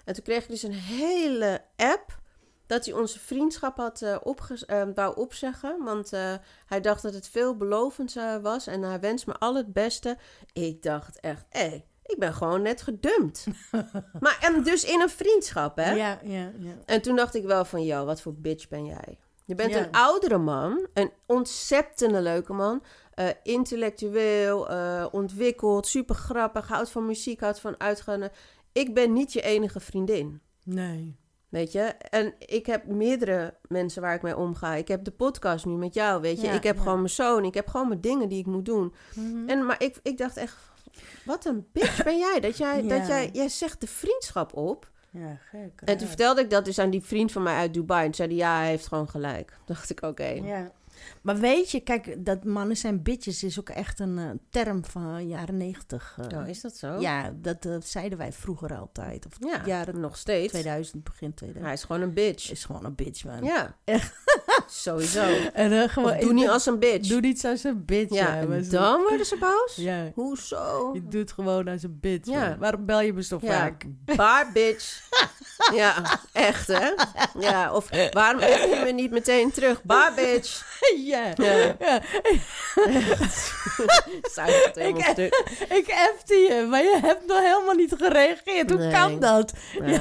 [0.06, 2.22] En toen kreeg ik dus een hele app
[2.66, 5.84] dat hij onze vriendschap had opge- eh, wou opzeggen.
[5.84, 6.34] Want eh,
[6.66, 10.18] hij dacht dat het veelbelovend eh, was en hij wenst me al het beste.
[10.54, 13.48] Ik dacht echt, hé, ik ben gewoon net gedumpt.
[14.20, 15.92] maar en dus in een vriendschap, hè?
[15.92, 16.74] Ja, ja, ja.
[16.86, 19.18] En toen dacht ik wel van, joh, wat voor bitch ben jij?
[19.46, 19.80] Je bent Ja.
[19.80, 22.84] een oudere man, een ontzettende leuke man.
[23.14, 28.28] eh, intellectueel, eh, ontwikkeld, super grappig, houdt van muziek, houdt van uitgaan.
[28.72, 31.16] Ik ben niet je enige vriendin, Nee.
[31.50, 31.82] weet je.
[32.10, 34.74] En ik heb meerdere mensen waar ik mee omga.
[34.76, 36.48] Ik heb de podcast nu met jou, weet je.
[36.48, 36.82] Ja, ik heb ja.
[36.82, 38.94] gewoon mijn zoon, ik heb gewoon mijn dingen die ik moet doen.
[39.16, 39.50] Mhm.
[39.50, 40.58] En, maar ik, ik dacht echt,
[41.26, 42.40] wat een bitch ben jij.
[42.40, 42.98] Dat jij, Ja.
[42.98, 44.92] dat jij, jij zegt de vriendschap op.
[45.10, 45.82] Ja, gek.
[45.86, 48.06] En toen vertelde ik dat dus aan die vriend van mij uit Dubai.
[48.08, 49.58] En zei hij, ja, hij heeft gewoon gelijk.
[49.66, 50.28] dacht ik, oké.
[50.28, 50.72] Ja.
[51.22, 55.28] Maar weet je, kijk, dat mannen zijn bitches is ook echt een eh, term van
[55.28, 56.18] jaren negentig.
[56.30, 56.38] eh.
[56.40, 57.00] Oh, is dat zo?
[57.00, 59.26] Ja, dat eh, zeiden wij vroeger altijd.
[59.26, 60.52] Of Ja, jaren nog steeds.
[60.52, 61.66] 2000, begin 2000.
[61.66, 62.52] Hij is gewoon een bitch.
[62.52, 63.44] Is gewoon een bitch, man.
[63.44, 64.16] Ja, Echt.
[64.82, 65.22] Sowieso.
[65.54, 67.08] En, eh, gewoon, doe niet als een bitch.
[67.10, 68.14] Doe niet als een bitch.
[68.14, 69.74] ja, en dan worden ze boos?
[69.76, 70.90] Ja, Hoezo?
[70.94, 72.30] je doet gewoon als een bitch.
[72.30, 72.40] Ja.
[72.48, 72.58] man.
[72.60, 73.84] Waarom bel je me zo vaak?
[74.16, 75.02] bar bitch.
[75.74, 76.90] ja, echt hè?
[77.40, 79.84] Ja, of waarom heb je me niet meteen terug?
[79.84, 80.66] Bar bitch.
[81.12, 81.32] ja.
[81.36, 81.76] Ja.
[81.80, 82.02] ja.
[84.74, 85.44] Het Ik- stuk.
[85.70, 85.88] Ik
[86.26, 88.70] je, maar je hebt nog helemaal niet gereageerd.
[88.70, 88.92] Hoe Nee.
[88.92, 89.54] kan dat?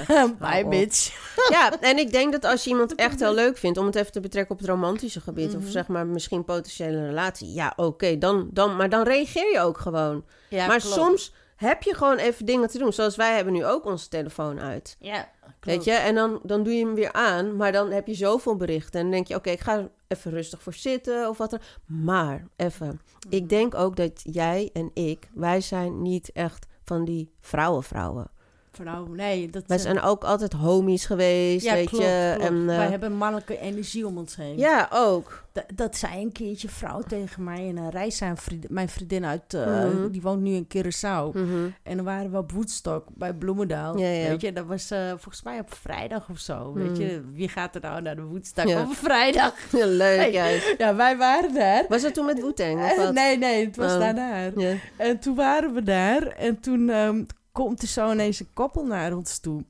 [0.08, 1.10] Ja, bye bitch.
[1.48, 4.12] Ja, en ik denk dat als je iemand echt heel leuk vindt, om het even
[4.12, 5.56] te betrekken op het romantische gebied, Mhm.
[5.64, 9.78] of zeg maar misschien potentiële relatie, ja, oké, dan, dan, maar dan reageer je ook
[9.78, 10.24] gewoon.
[10.48, 10.94] Ja, maar klopt.
[10.94, 14.60] soms heb je gewoon even dingen te doen, zoals wij hebben nu ook onze telefoon
[14.60, 14.96] uit.
[14.98, 15.28] Ja,
[15.60, 18.56] Weet je, en dan, dan doe je hem weer aan, maar dan heb je zoveel
[18.56, 18.92] berichten.
[19.00, 21.58] En dan denk je, oké, ik ga er even rustig voor zitten of wat dan.
[21.86, 23.34] Maar, even, Mhm.
[23.34, 28.30] ik denk ook dat jij en ik, wij zijn niet echt van die vrouwen-vrouwen.
[28.72, 29.50] Vrouw, nee.
[29.50, 32.32] Dat, Wij eh, zijn ook altijd homies geweest, ja, weet klopt, je.
[32.36, 32.50] klopt.
[32.50, 34.58] En, eh, Wij hebben mannelijke energie om ons heen.
[34.58, 35.44] ja, ook.
[35.52, 38.16] D- dat zei een keertje vrouw tegen mij in een reis.
[38.16, 40.10] Zijn vriendin, mijn vriendin uit, eh, Mhm.
[40.10, 41.32] die woont nu in Curaçao.
[41.32, 41.68] Mhm.
[41.82, 43.98] En dan waren we op Woodstock bij Bloemendaal.
[43.98, 44.28] Ja, ja.
[44.28, 46.72] Weet je, dat was eh, volgens mij op vrijdag of zo.
[46.72, 47.00] Weet Mhm.
[47.00, 49.54] je, wie gaat er nou naar de Woodstock op vrijdag?
[49.78, 50.74] Ja, leuk, juist.
[50.78, 51.84] Ja, wij waren daar.
[51.88, 53.12] Was het toen met Eh, wat?
[53.12, 53.98] nee, nee, het was Oh.
[53.98, 54.50] daarna.
[54.96, 57.22] En toen waren we daar en toen ehm,
[57.52, 59.64] komt er zo ineens een koppel naar ons toe.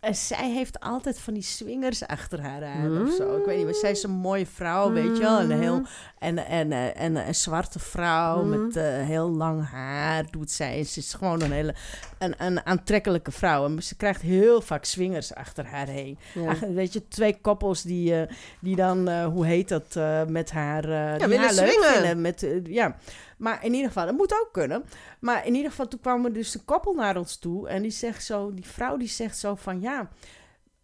[0.00, 3.36] En zij heeft altijd van die swingers achter haar aan of zo.
[3.36, 5.38] Ik weet niet, maar zij is een mooie vrouw, weet je wel.
[5.38, 5.82] En een, heel,
[6.18, 8.64] en, en, en, en een zwarte vrouw Mhm.
[8.66, 10.84] met eh, heel lang haar doet zij.
[10.84, 11.74] Ze is gewoon een hele
[12.18, 13.64] een, een aantrekkelijke vrouw.
[13.64, 16.18] En ze krijgt heel vaak swingers achter haar heen.
[16.34, 16.56] Ja.
[16.74, 20.84] Weet je, twee koppels die, eh, die dan, eh, hoe heet dat, eh, met haar,
[20.84, 22.20] eh willen leuk swingen.
[22.20, 22.96] Met, eh, ja.
[23.42, 24.84] Maar in ieder geval, dat moet ook kunnen.
[25.20, 27.68] Maar in ieder geval, toen kwam er dus een koppel naar ons toe.
[27.68, 30.08] En die zegt zo, die vrouw die zegt zo van, ja...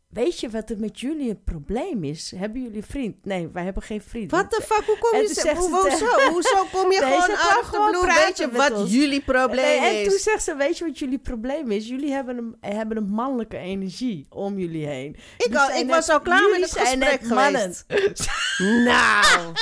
[0.09, 2.33] Weet je wat er met jullie het probleem is?
[2.37, 3.25] Hebben jullie een vriend?
[3.25, 4.31] Nee, wij hebben geen vriend.
[4.31, 5.27] What the fuck, hoe kom je...
[5.35, 5.69] ze- Hoe,
[6.33, 6.65] hoezo?
[6.73, 7.21] kom je Nee,
[7.65, 8.01] gewoon blue?
[8.01, 8.93] praten Weet je wat ons.
[8.93, 10.23] jullie probleem Nee, en toen is?
[10.23, 11.89] zegt ze, weet je wat jullie probleem is?
[11.89, 15.11] Jullie hebben een, hebben een mannelijke energie om jullie heen.
[15.11, 17.75] Ik, Jullie al, ik net- was al klaar met het gesprek net mannen.
[17.87, 18.27] geweest.
[18.85, 19.53] Nou.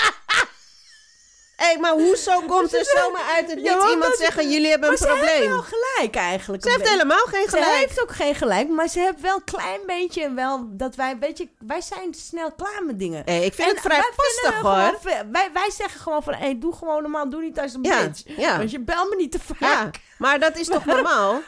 [1.57, 5.09] Hé, maar hoezo komt er zomaar uit het niet iemand zeggen, jullie hebben een maar
[5.09, 5.51] ze heeft probleem?
[5.51, 6.63] wel gelijk eigenlijk.
[6.63, 7.75] Ze heeft helemaal geen Ze gelijk.
[7.79, 11.39] heeft ook geen gelijk, maar ze heeft wel een klein beetje wel dat wij, weet
[11.39, 13.23] je, wij zijn snel klaar met dingen.
[13.25, 14.71] Hé, ik vind En het vrij vinden hoor.
[15.01, 18.03] gewoon Wij, wij zeggen gewoon van, hé, doe gewoon normaal, doe niet als een Ja,
[18.07, 18.23] bitch.
[18.37, 18.57] ja.
[18.59, 19.61] Want je bel me niet te vaak.
[19.61, 21.41] Ja, maar dat is toch normaal?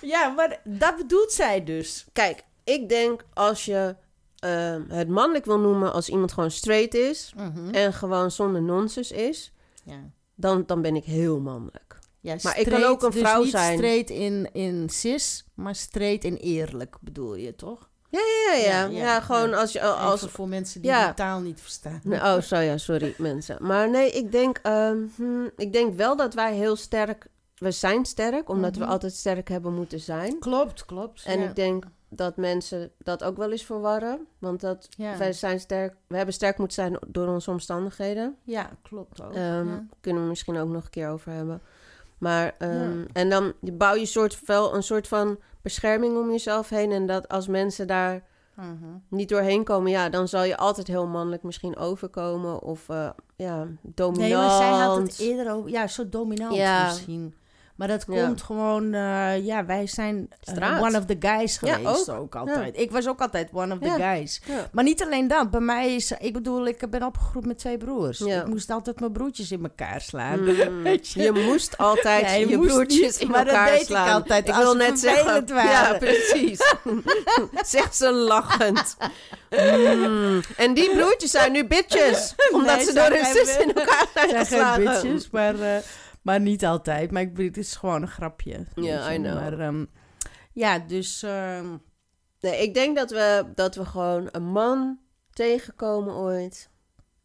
[0.00, 2.04] Ja, maar dat bedoelt zij dus.
[2.12, 3.94] Kijk, ik denk als je
[4.44, 7.32] ehm, het mannelijk wil noemen als iemand gewoon straight is
[7.72, 9.52] en gewoon zonder nonsens is,
[9.84, 10.00] Ja.
[10.34, 11.98] dan, dan ben ik heel mannelijk.
[12.20, 13.76] Ja, Maar ik kan ook een dus vrouw niet zijn.
[13.78, 17.88] straight in, in cis, maar straight in eerlijk bedoel je, toch?
[18.10, 18.64] Ja, ja, ja.
[18.66, 19.80] Ja, Ja, ja, gewoon als je...
[19.82, 22.00] Als, voor mensen die de taal niet verstaan.
[22.04, 23.56] Nee, oh, zo ja, sorry mensen.
[23.60, 24.60] Maar nee, ik denk,
[25.16, 27.26] hm, ik denk wel dat wij heel sterk...
[27.54, 28.90] We zijn sterk, omdat we Mhm.
[28.90, 30.38] altijd sterk hebben moeten zijn.
[30.38, 31.22] Klopt, klopt.
[31.24, 31.84] En ik denk
[32.16, 34.26] dat mensen dat ook wel eens verwarren.
[34.38, 35.16] Want dat Ja.
[35.18, 35.94] wij zijn sterk...
[36.06, 38.36] We hebben sterk moeten zijn door onze omstandigheden.
[38.42, 39.34] Ja, klopt ook.
[39.34, 39.86] Ehm, ja.
[40.00, 41.60] Kunnen we misschien ook nog een keer over hebben.
[42.18, 43.04] Maar, ehm, Ja.
[43.12, 46.92] en dan bouw je soort, wel een soort van bescherming om jezelf heen.
[46.92, 48.22] En dat als mensen daar
[48.54, 48.84] Mhm.
[49.08, 52.62] niet doorheen komen, ja, dan zal je altijd heel mannelijk misschien overkomen.
[52.62, 54.28] Of eh, ja, dominant.
[54.28, 55.70] Nee, maar zij had het eerder over...
[55.70, 57.34] Ja, zo dominant misschien.
[57.74, 58.24] Maar dat Ja.
[58.26, 62.18] komt gewoon, eh, ja, wij zijn eh, one of the guys Ja, geweest ook.
[62.20, 62.78] ook, altijd.
[62.78, 64.12] Ik was ook altijd one of the Ja.
[64.14, 64.40] guys.
[64.46, 64.68] Ja.
[64.72, 65.50] Maar niet alleen dat.
[65.50, 68.18] Bij mij is, ik bedoel, ik ben opgegroeid met twee broers.
[68.18, 68.40] Ja.
[68.40, 70.40] Ik moest altijd mijn broertjes in elkaar slaan.
[70.44, 70.82] Mm.
[70.82, 71.22] Weet je?
[71.22, 74.08] Je moest altijd Ja, je je, moest broertjes in maar dat elkaar deed ik slaan.
[74.12, 75.46] altijd Ik wil net zeggen.
[75.54, 75.70] waren.
[75.70, 76.60] Ja, precies.
[77.74, 78.96] Zegt ze lachend.
[79.50, 80.40] Mm.
[80.56, 82.34] En die broertjes zijn nu bitches.
[82.52, 84.84] Omdat Nee, ze door hun zijn- zus in elkaar zijn zijn geen geslagen.
[84.84, 85.76] bitches, maar, eh,
[86.24, 87.10] maar niet altijd.
[87.10, 88.66] Maar ik, het is gewoon een grapje.
[88.74, 89.12] Ja.
[89.12, 89.34] I know.
[89.34, 89.84] Maar, ehm,
[90.52, 91.22] ja, dus...
[91.22, 91.66] ehm,
[92.40, 94.98] Nee, ik denk dat we, dat we gewoon een man
[95.30, 96.70] tegenkomen ooit.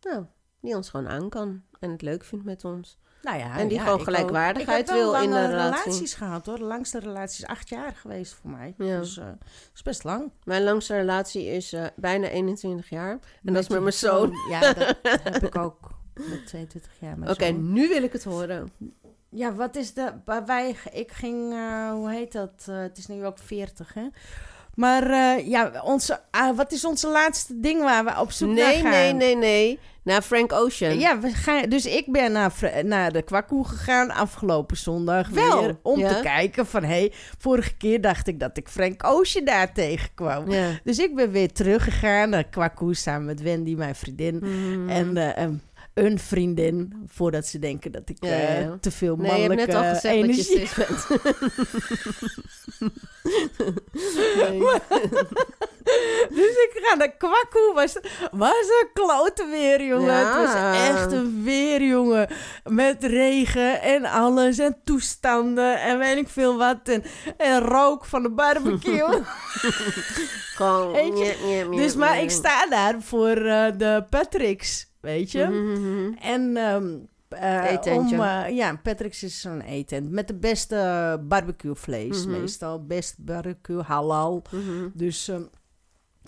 [0.01, 0.25] Nou,
[0.61, 1.63] die ons gewoon aan kan.
[1.79, 2.99] En het leuk vindt met ons.
[3.21, 5.81] nou ja, En die ja, gewoon gelijkwaardigheid wil in de relatie.
[5.83, 6.57] relaties gehad hoor.
[6.57, 8.73] De langste relatie is acht jaar geweest voor mij.
[8.77, 8.99] Ja.
[8.99, 9.35] Dus dat
[9.73, 10.31] is best lang.
[10.43, 13.19] Mijn langste relatie is eh, bijna 21 jaar.
[13.43, 14.33] En dat is met mijn zoon.
[14.49, 15.98] Ja, dat heb ik ook
[16.29, 17.15] met 22 jaar.
[17.29, 18.71] Oké, nu wil ik het horen.
[19.29, 20.11] Ja, wat is de...
[20.25, 21.53] waar Wij, ik ging...
[21.53, 22.65] eh, hoe heet dat?
[22.67, 24.07] Eh, het is nu ook 40, hè?
[24.75, 28.55] Maar eh, ja, onze, ah, wat is onze laatste ding waar we op zoek naar
[28.67, 28.91] Nee, gaan?
[28.91, 29.79] nee, nee, nee.
[30.03, 30.99] Naar Frank Ocean.
[30.99, 32.53] Ja, we gaan, dus ik ben naar,
[32.83, 35.77] naar de kwakkoe gegaan afgelopen zondag Wel, weer.
[35.81, 36.15] Om ja.
[36.15, 40.51] te kijken van, hé, hey, vorige keer dacht ik dat ik Frank Ocean daar tegenkwam.
[40.51, 40.79] Ja.
[40.83, 44.39] Dus ik ben weer teruggegaan naar kwakkoe samen met Wendy, mijn vriendin.
[44.43, 44.89] Mm.
[44.89, 45.47] En eh,
[45.93, 49.47] een- vriendin, voordat ze denken dat ik Ja, ja, eh, te veel Nee, je hebt
[49.47, 50.59] mannelijke net al gezegd energie...
[50.59, 51.07] dat je bent.
[54.49, 54.59] nee.
[56.29, 57.71] Dus ik ga naar kwakkoe.
[57.73, 57.97] Was,
[58.31, 60.13] was een klote weer, jongen.
[60.13, 60.25] Ja.
[60.25, 62.27] Het was echt een weer, jongen.
[62.63, 64.57] Met regen en alles.
[64.59, 66.79] En toestanden en weet ik veel wat.
[66.83, 67.03] En,
[67.37, 69.07] en rook van de barbecue.
[70.59, 70.93] Gewoon...
[71.75, 75.45] Dus maar ik sta daar voor eh, de Patrick's, weet je.
[75.45, 76.13] Mhm.
[76.21, 78.15] En um, uh, Eetentje.
[78.15, 82.39] om, eh, ja, Patrick's is zo'n eetent met de beste barbecue vlees Mhm.
[82.39, 82.85] meestal.
[82.85, 84.41] Best barbecue, halal.
[84.51, 84.87] Mhm.
[84.93, 85.41] Dus, ehm,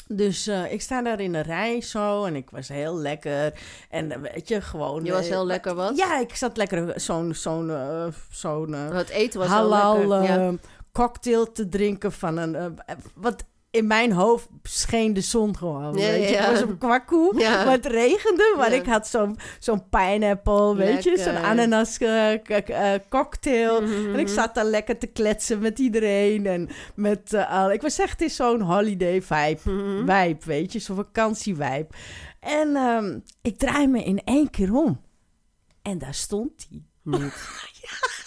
[0.08, 3.54] dus eh, ik sta daar in een rij zo en ik was heel lekker.
[3.90, 5.04] En eh, weet je, gewoon...
[5.06, 5.98] Je was eh, heel lekker wat?
[5.98, 10.24] Ja, ik zat lekker zo'n zo'n eh, zo'n eh, Het eten was halal lekker.
[10.24, 10.48] ja.
[10.48, 10.54] eh,
[10.92, 12.56] cocktail te drinken van een...
[12.56, 15.94] eh, wat in mijn hoofd scheen de zon gewoon.
[15.98, 16.34] Ja, weet je?
[16.34, 16.46] ja.
[16.46, 17.64] Ik was op kwakkoe, Ja.
[17.64, 18.54] maar het regende.
[18.58, 18.76] Maar Ja.
[18.80, 21.18] ik had zo'n zo'n pineapple, weet je?
[21.18, 22.34] Zo'n ananas eh,
[22.94, 23.82] eh, cocktail.
[23.82, 24.14] Mhm.
[24.14, 26.46] En ik zat daar lekker te kletsen met iedereen.
[26.46, 27.72] En met eh, al.
[27.72, 29.60] Ik was echt in zo'n holiday vibe.
[29.72, 29.98] Mhm.
[30.00, 31.88] Vibe, weet je, zo'n vakantievibe.
[32.40, 35.02] En ehm, ik draai me in één keer om.
[35.82, 36.84] En daar stond hij.
[37.04, 37.34] Niet.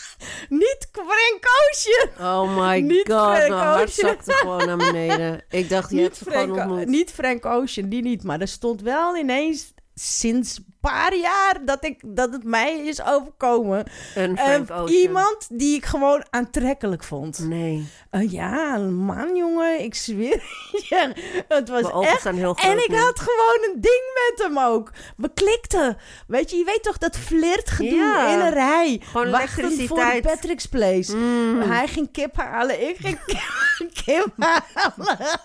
[0.49, 2.33] Niet Frank Ocean!
[2.33, 5.45] Oh my Niet god, Frank mijn hart zakte gewoon naar beneden.
[5.51, 6.87] Ik dacht, je hebt Niet gewoon Frank, ontmoet.
[6.87, 8.23] niet Frank Ocean, die niet.
[8.23, 13.03] Maar er stond wel ineens sinds een paar jaar dat, ik, dat het mij is
[13.05, 13.85] overkomen.
[14.15, 14.39] Een
[14.71, 14.89] Ocean.
[14.89, 17.39] iemand die ik gewoon aantrekkelijk vond.
[17.39, 19.81] Nee, Eh, ja, man, jongen.
[19.81, 20.43] Ik zweer.
[20.91, 21.13] ja,
[21.49, 22.97] het was echt heel groot En ik nu.
[22.97, 24.91] had gewoon een ding met hem ook.
[25.17, 25.97] We klikten.
[26.27, 28.29] Weet je, je weet toch dat flirtgedoe Ja.
[28.29, 29.01] in een rij.
[29.05, 30.21] Gewoon Wachtend voor de.
[30.23, 31.17] Patrick's Place.
[31.17, 31.61] Mm.
[31.61, 33.19] Hij ging kip halen, ik ging
[34.05, 35.41] kip halen.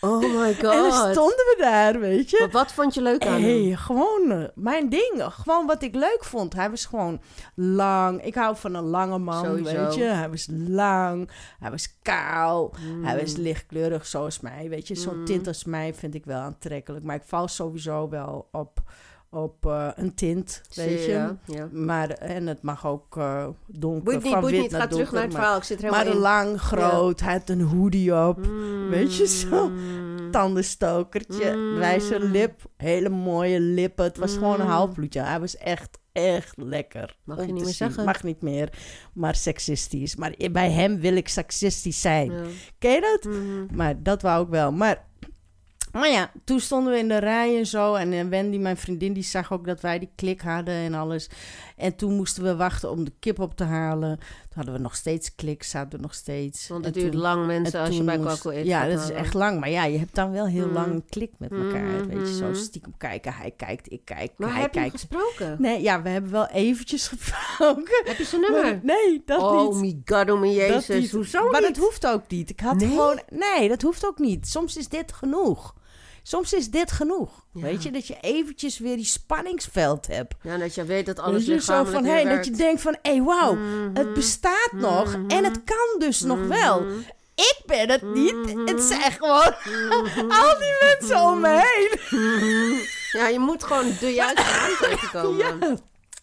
[0.00, 0.62] Oh my god.
[0.74, 2.36] En dan stonden we daar, weet je.
[2.40, 3.42] Maar wat vond je leuk aan hem?
[3.42, 5.22] Hey, gewoon eh, mijn ding.
[5.28, 6.54] Gewoon wat ik leuk vond.
[6.54, 7.20] Hij was gewoon
[7.54, 8.24] lang.
[8.24, 9.76] Ik hou van een lange man, Sowieso.
[9.84, 10.02] weet je.
[10.04, 11.30] Hij was lang.
[11.58, 12.74] Hij was kaal.
[12.80, 13.04] Mm.
[13.04, 14.94] Hij was lichtkleurig zoals mij, weet je.
[14.94, 15.24] Zo'n Mm.
[15.24, 17.04] tint als mij vind ik wel aantrekkelijk.
[17.04, 18.80] Maar ik val sowieso wel op,
[19.30, 21.10] op eh, een tint, weet je.
[21.10, 21.68] Ja, ja.
[21.72, 24.70] Maar, en het mag ook eh, donker, Boeit niet, van boeit wit niet.
[24.70, 25.58] naar Ga terug donker, naar het maar- verhaal.
[25.60, 27.20] Ik zit er Maar helemaal lang, groot.
[27.20, 28.42] Hij had een hoodie op.
[28.42, 28.88] in.
[28.88, 29.68] weet je zo.
[29.68, 30.30] Mm.
[30.30, 31.78] Tandenstokertje, Mm.
[31.78, 34.04] wijze lip, hele mooie lippen.
[34.04, 34.72] Het was gewoon een Mm.
[34.72, 35.20] halfbloedje.
[35.20, 37.16] Hij was echt, echt lekker.
[37.24, 37.74] Mag je niet meer zien.
[37.74, 38.04] zeggen.
[38.04, 38.72] Mag niet meer,
[39.12, 40.16] maar seksistisch.
[40.16, 42.32] Maar bij hem wil ik seksistisch zijn.
[42.78, 43.32] Ken je dat?
[43.32, 43.76] Mhm.
[43.76, 44.72] Maar dat wou ik wel.
[44.72, 45.06] Maar,
[45.92, 47.94] maar ja, toen stonden we in de rij en zo.
[47.94, 51.28] En eh, Wendy, mijn vriendin, die zag ook dat wij die klik hadden en alles.
[51.76, 54.18] En toen moesten we wachten om de kip op te halen.
[54.58, 56.68] Hadden we nog steeds klik, zaten we nog steeds.
[56.68, 58.66] Want En het duurt toen- lang en mensen als je bij Kwakkel eet.
[58.66, 59.60] Ja, dat is echt lang.
[59.60, 60.74] Maar ja, je hebt dan wel heel Mhm.
[60.74, 62.06] lang een klik met elkaar.
[62.06, 62.54] Weet je, zo Mhm.
[62.54, 63.32] stiekem kijken.
[63.32, 64.92] Hij kijkt, ik kijk, Maar hij heb je kijkt.
[64.94, 65.56] gesproken?
[65.58, 68.02] Nee, ja, we hebben wel eventjes gesproken.
[68.04, 68.80] Heb je zijn Maar- nummer?
[68.82, 69.94] nee, dat oh niet.
[70.06, 71.10] my god, oh my jezus.
[71.12, 71.74] Hoezo maar niet?
[71.74, 72.50] dat hoeft ook niet.
[72.50, 72.88] Ik had Nee?
[72.88, 73.20] gewoon...
[73.30, 74.48] Nee, dat hoeft ook niet.
[74.48, 75.74] Soms is dit genoeg.
[76.28, 77.30] Soms is dit genoeg.
[77.52, 77.60] Ja.
[77.62, 80.34] Weet je, dat je eventjes weer die spanningsveld hebt.
[80.42, 83.10] Ja, dat je weet dat alles je, zo van, hey, dat je denkt van, hé,
[83.12, 83.90] hey, wauw, Mhm.
[83.96, 85.28] het bestaat nog Mhm.
[85.30, 86.80] en het kan dus nog wel.
[86.82, 86.98] Mhm.
[87.34, 88.34] Ik ben het niet.
[88.34, 88.66] Mhm.
[88.66, 89.54] Het zijn gewoon
[90.42, 92.80] al die mensen om me heen.
[93.20, 94.42] Ja, je moet gewoon de juiste
[94.80, 95.58] man tegenkomen.
[95.58, 95.76] Ja.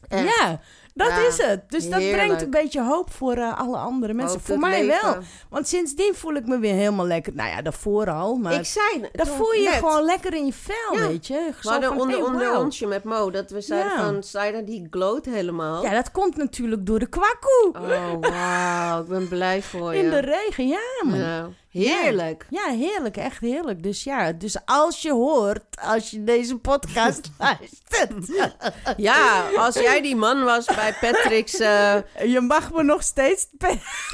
[0.08, 0.36] Echt.
[0.39, 0.62] ja,
[0.98, 1.70] Dat Ja, is het.
[1.70, 2.24] Dus dat heerlijk.
[2.26, 4.36] brengt een beetje hoop voor eh, alle andere mensen.
[4.38, 5.02] Hoop voor mij leven.
[5.12, 5.18] wel.
[5.50, 7.34] Want sindsdien voel ik me weer helemaal lekker.
[7.36, 8.36] Nou ja, daarvoor al.
[8.36, 9.00] Maar Ik zei...
[9.12, 11.08] dan toen voel je je gewoon lekker in je vel, Ja.
[11.08, 11.50] weet je.
[11.62, 12.64] Zo hadden van, onder, hey, onder wauw.
[12.64, 14.04] onsje met Mo dat we zeiden Ja.
[14.06, 14.24] van...
[14.24, 15.84] Saida die gloot helemaal.
[15.84, 17.72] Ja, dat komt natuurlijk door de kwakkoe.
[17.74, 19.02] Oh, wauw.
[19.02, 20.04] Ik ben blij voor je.
[20.04, 21.56] In de regen, ja man.
[21.84, 22.45] Heerlijk.
[22.49, 23.84] Ja, heerlijk, echt heerlijk.
[23.84, 28.53] Dus ja, dus als je hoort, als je deze podcast luistert,
[28.97, 31.95] Ja, als jij die man was bij Patrick's eh,
[32.34, 33.47] je mag me nog steeds.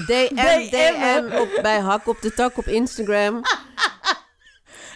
[0.08, 0.36] DM.
[0.70, 3.42] DM op, bij Hak op de Tak op Instagram.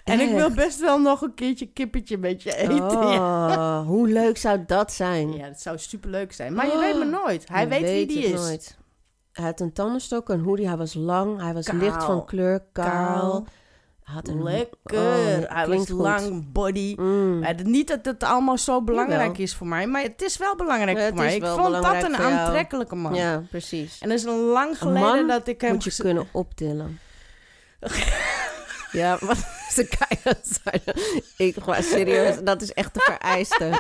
[0.04, 3.08] En ik wil best wel nog een keertje kippetje met je eten.
[3.08, 3.80] Ja.
[3.80, 5.34] Oh, hoe leuk zou dat zijn?
[5.34, 6.54] ja, dat zou superleuk zijn.
[6.54, 7.48] Maar je weet me nooit.
[7.48, 8.32] Hij weet, wie die is.
[8.32, 8.78] nooit.
[9.36, 10.68] Hij had een tandenstok, een hoodie.
[10.68, 11.78] Hij was lang, hij was Kaal.
[11.80, 13.46] licht van kleur, kaal.
[14.04, 15.40] Had een Lekker.
[15.44, 15.90] Oh, hij was goed.
[15.90, 16.96] lang, body.
[17.00, 17.46] Mm.
[17.64, 19.42] Niet dat het allemaal zo belangrijk Jawel.
[19.42, 21.36] is voor mij, maar het is wel belangrijk Ja, voor mij.
[21.36, 23.14] Ik vond dat een aantrekkelijke man.
[23.14, 24.00] Ja, precies.
[24.00, 27.00] En dat is een lang geleden dat ik hem Moet je kunnen optillen.
[28.92, 29.38] ja, wat
[29.76, 29.88] ze
[30.64, 30.96] zeiden.
[31.38, 33.72] Ik gewoon serieus, dat is echt een vereiste.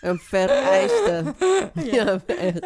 [0.00, 1.24] Een vereiste.
[1.74, 2.60] Ja, echt.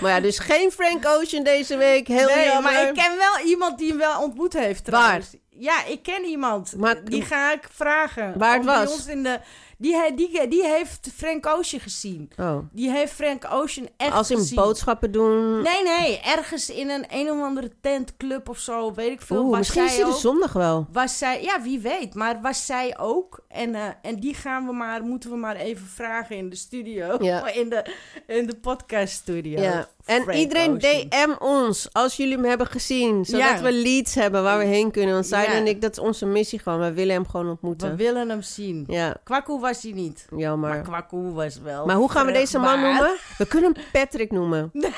[0.00, 2.08] Maar ja, dus geen Frank Ocean deze week.
[2.08, 2.72] Heel nee, jammer.
[2.72, 5.34] maar ik ken wel iemand die hem wel ontmoet heeft trouwens.
[5.50, 6.74] Ja, ik ken iemand.
[6.76, 8.38] Maar- die ga ik vragen.
[8.38, 8.92] Waar het bij was?
[8.92, 9.38] ons in de,
[9.84, 12.30] die, die, die heeft Frank Ocean gezien.
[12.40, 12.58] Oh.
[12.72, 14.56] Die heeft Frank Ocean echt Als in gezien.
[14.56, 15.62] boodschappen doen.
[15.62, 16.20] Nee, nee.
[16.20, 18.94] Ergens in een een of andere tentclub of zo.
[18.94, 19.40] Weet ik veel.
[19.40, 20.86] Oeh, was misschien is hij de zondag wel.
[20.92, 22.14] Was zij, ja, wie weet.
[22.14, 23.44] Maar was zij ook.
[23.48, 27.16] En, eh, en die gaan we maar, moeten we maar even vragen in de studio.
[27.20, 27.46] Ja.
[27.64, 27.94] In de,
[28.26, 29.60] in de podcast studio.
[29.60, 29.88] Ja.
[30.04, 31.08] En Frank iedereen Ocean.
[31.08, 33.24] DM ons als jullie hem hebben gezien.
[33.24, 33.62] Zodat Ja.
[33.62, 35.14] we leads hebben waar we heen kunnen.
[35.14, 35.44] Want Ja.
[35.44, 36.80] en ik, dat is onze missie gewoon.
[36.80, 37.90] We willen hem gewoon ontmoeten.
[37.90, 38.84] We willen hem zien.
[38.88, 40.26] Ja, Kwakkoe was hij niet.
[40.30, 40.80] Maar jammer.
[40.80, 41.86] Kwakkoe was wel.
[41.86, 43.16] Maar hoe gaan we deze man noemen?
[43.38, 44.70] We kunnen hem Patrick noemen.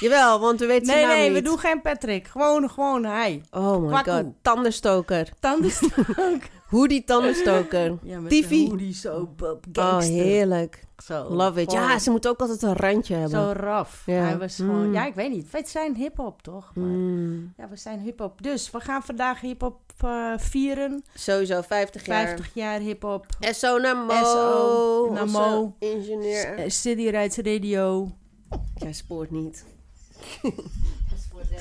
[0.00, 1.38] Jawel, want we weten Nee, zijn naam nee, niet.
[1.38, 2.26] we doen geen Patrick.
[2.26, 3.42] Gewoon, gewoon hij.
[3.50, 4.12] Oh my Kwakkoe.
[4.12, 5.28] god, tandenstoker.
[5.40, 5.96] Tandenstook.
[6.70, 7.98] Hoodie tandenstoker.
[8.02, 9.28] ja, met een hoodie zo,
[9.72, 10.84] Oh, heerlijk.
[11.04, 11.72] Zo, Love it.
[11.72, 13.40] Ja, ze moet ook altijd een randje hebben.
[13.40, 14.02] Zo raf.
[14.06, 14.22] Ja.
[14.22, 14.86] Hij was gewoon...
[14.86, 14.92] Mm.
[14.94, 15.50] Ja, ik weet niet.
[15.50, 16.72] We zijn hip-hop, toch?
[16.74, 17.52] Maar, Mm.
[17.56, 18.42] Ja, we zijn hip-hop.
[18.42, 21.04] Dus we gaan vandaag hip-hop eh, vieren.
[21.14, 22.26] Sowieso 50 jaar.
[22.26, 23.26] 50 jaar hip-hop.
[23.40, 24.24] SO naar Mo.
[24.24, 25.74] SO naar onze Mo.
[25.78, 26.54] Ingenieur.
[26.54, 28.10] Eh, City Rides Radio.
[28.74, 29.64] Jij spoort niet.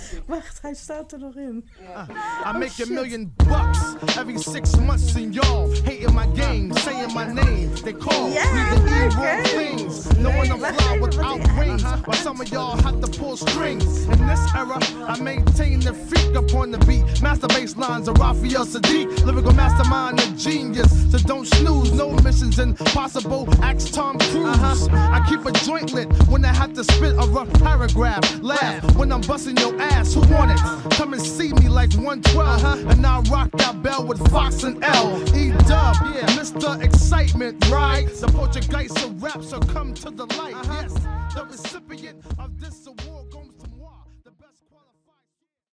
[0.27, 1.69] Wacht, hij staat er nog in.
[1.95, 7.13] Ah, I make a million bucks every six months, and y'all hating my game, saying
[7.13, 7.69] my name.
[7.83, 11.59] They call me the evil things, knowing I'm fly without uh-huh.
[11.59, 11.83] wings.
[11.83, 14.05] While some of y'all have to pull strings.
[14.05, 17.21] In this era, I maintain the freak upon the beat.
[17.21, 20.91] Master bass lines of Raphael Sadiq, lyrical mastermind, a genius.
[21.11, 23.47] So don't snooze, no missions impossible.
[23.63, 24.87] Ask Tom Cruise.
[24.87, 25.15] Uh-huh.
[25.15, 28.23] I keep a joint lit when I have to spit a rough paragraph.
[28.41, 29.88] Laugh when I'm busting your ass.
[30.13, 30.91] Who want it?
[30.95, 32.37] Come and see me like 112.
[32.37, 32.89] Uh-huh.
[32.89, 35.21] And I rock that bell with Fox and L.
[35.35, 36.81] E Dub, yeah, Mr.
[36.81, 38.07] Excitement, right?
[38.07, 40.55] The Portuguese of rap, so come to the light.
[40.55, 40.81] Uh-huh.
[40.81, 40.93] Yes,
[41.35, 43.28] the recipient of this award.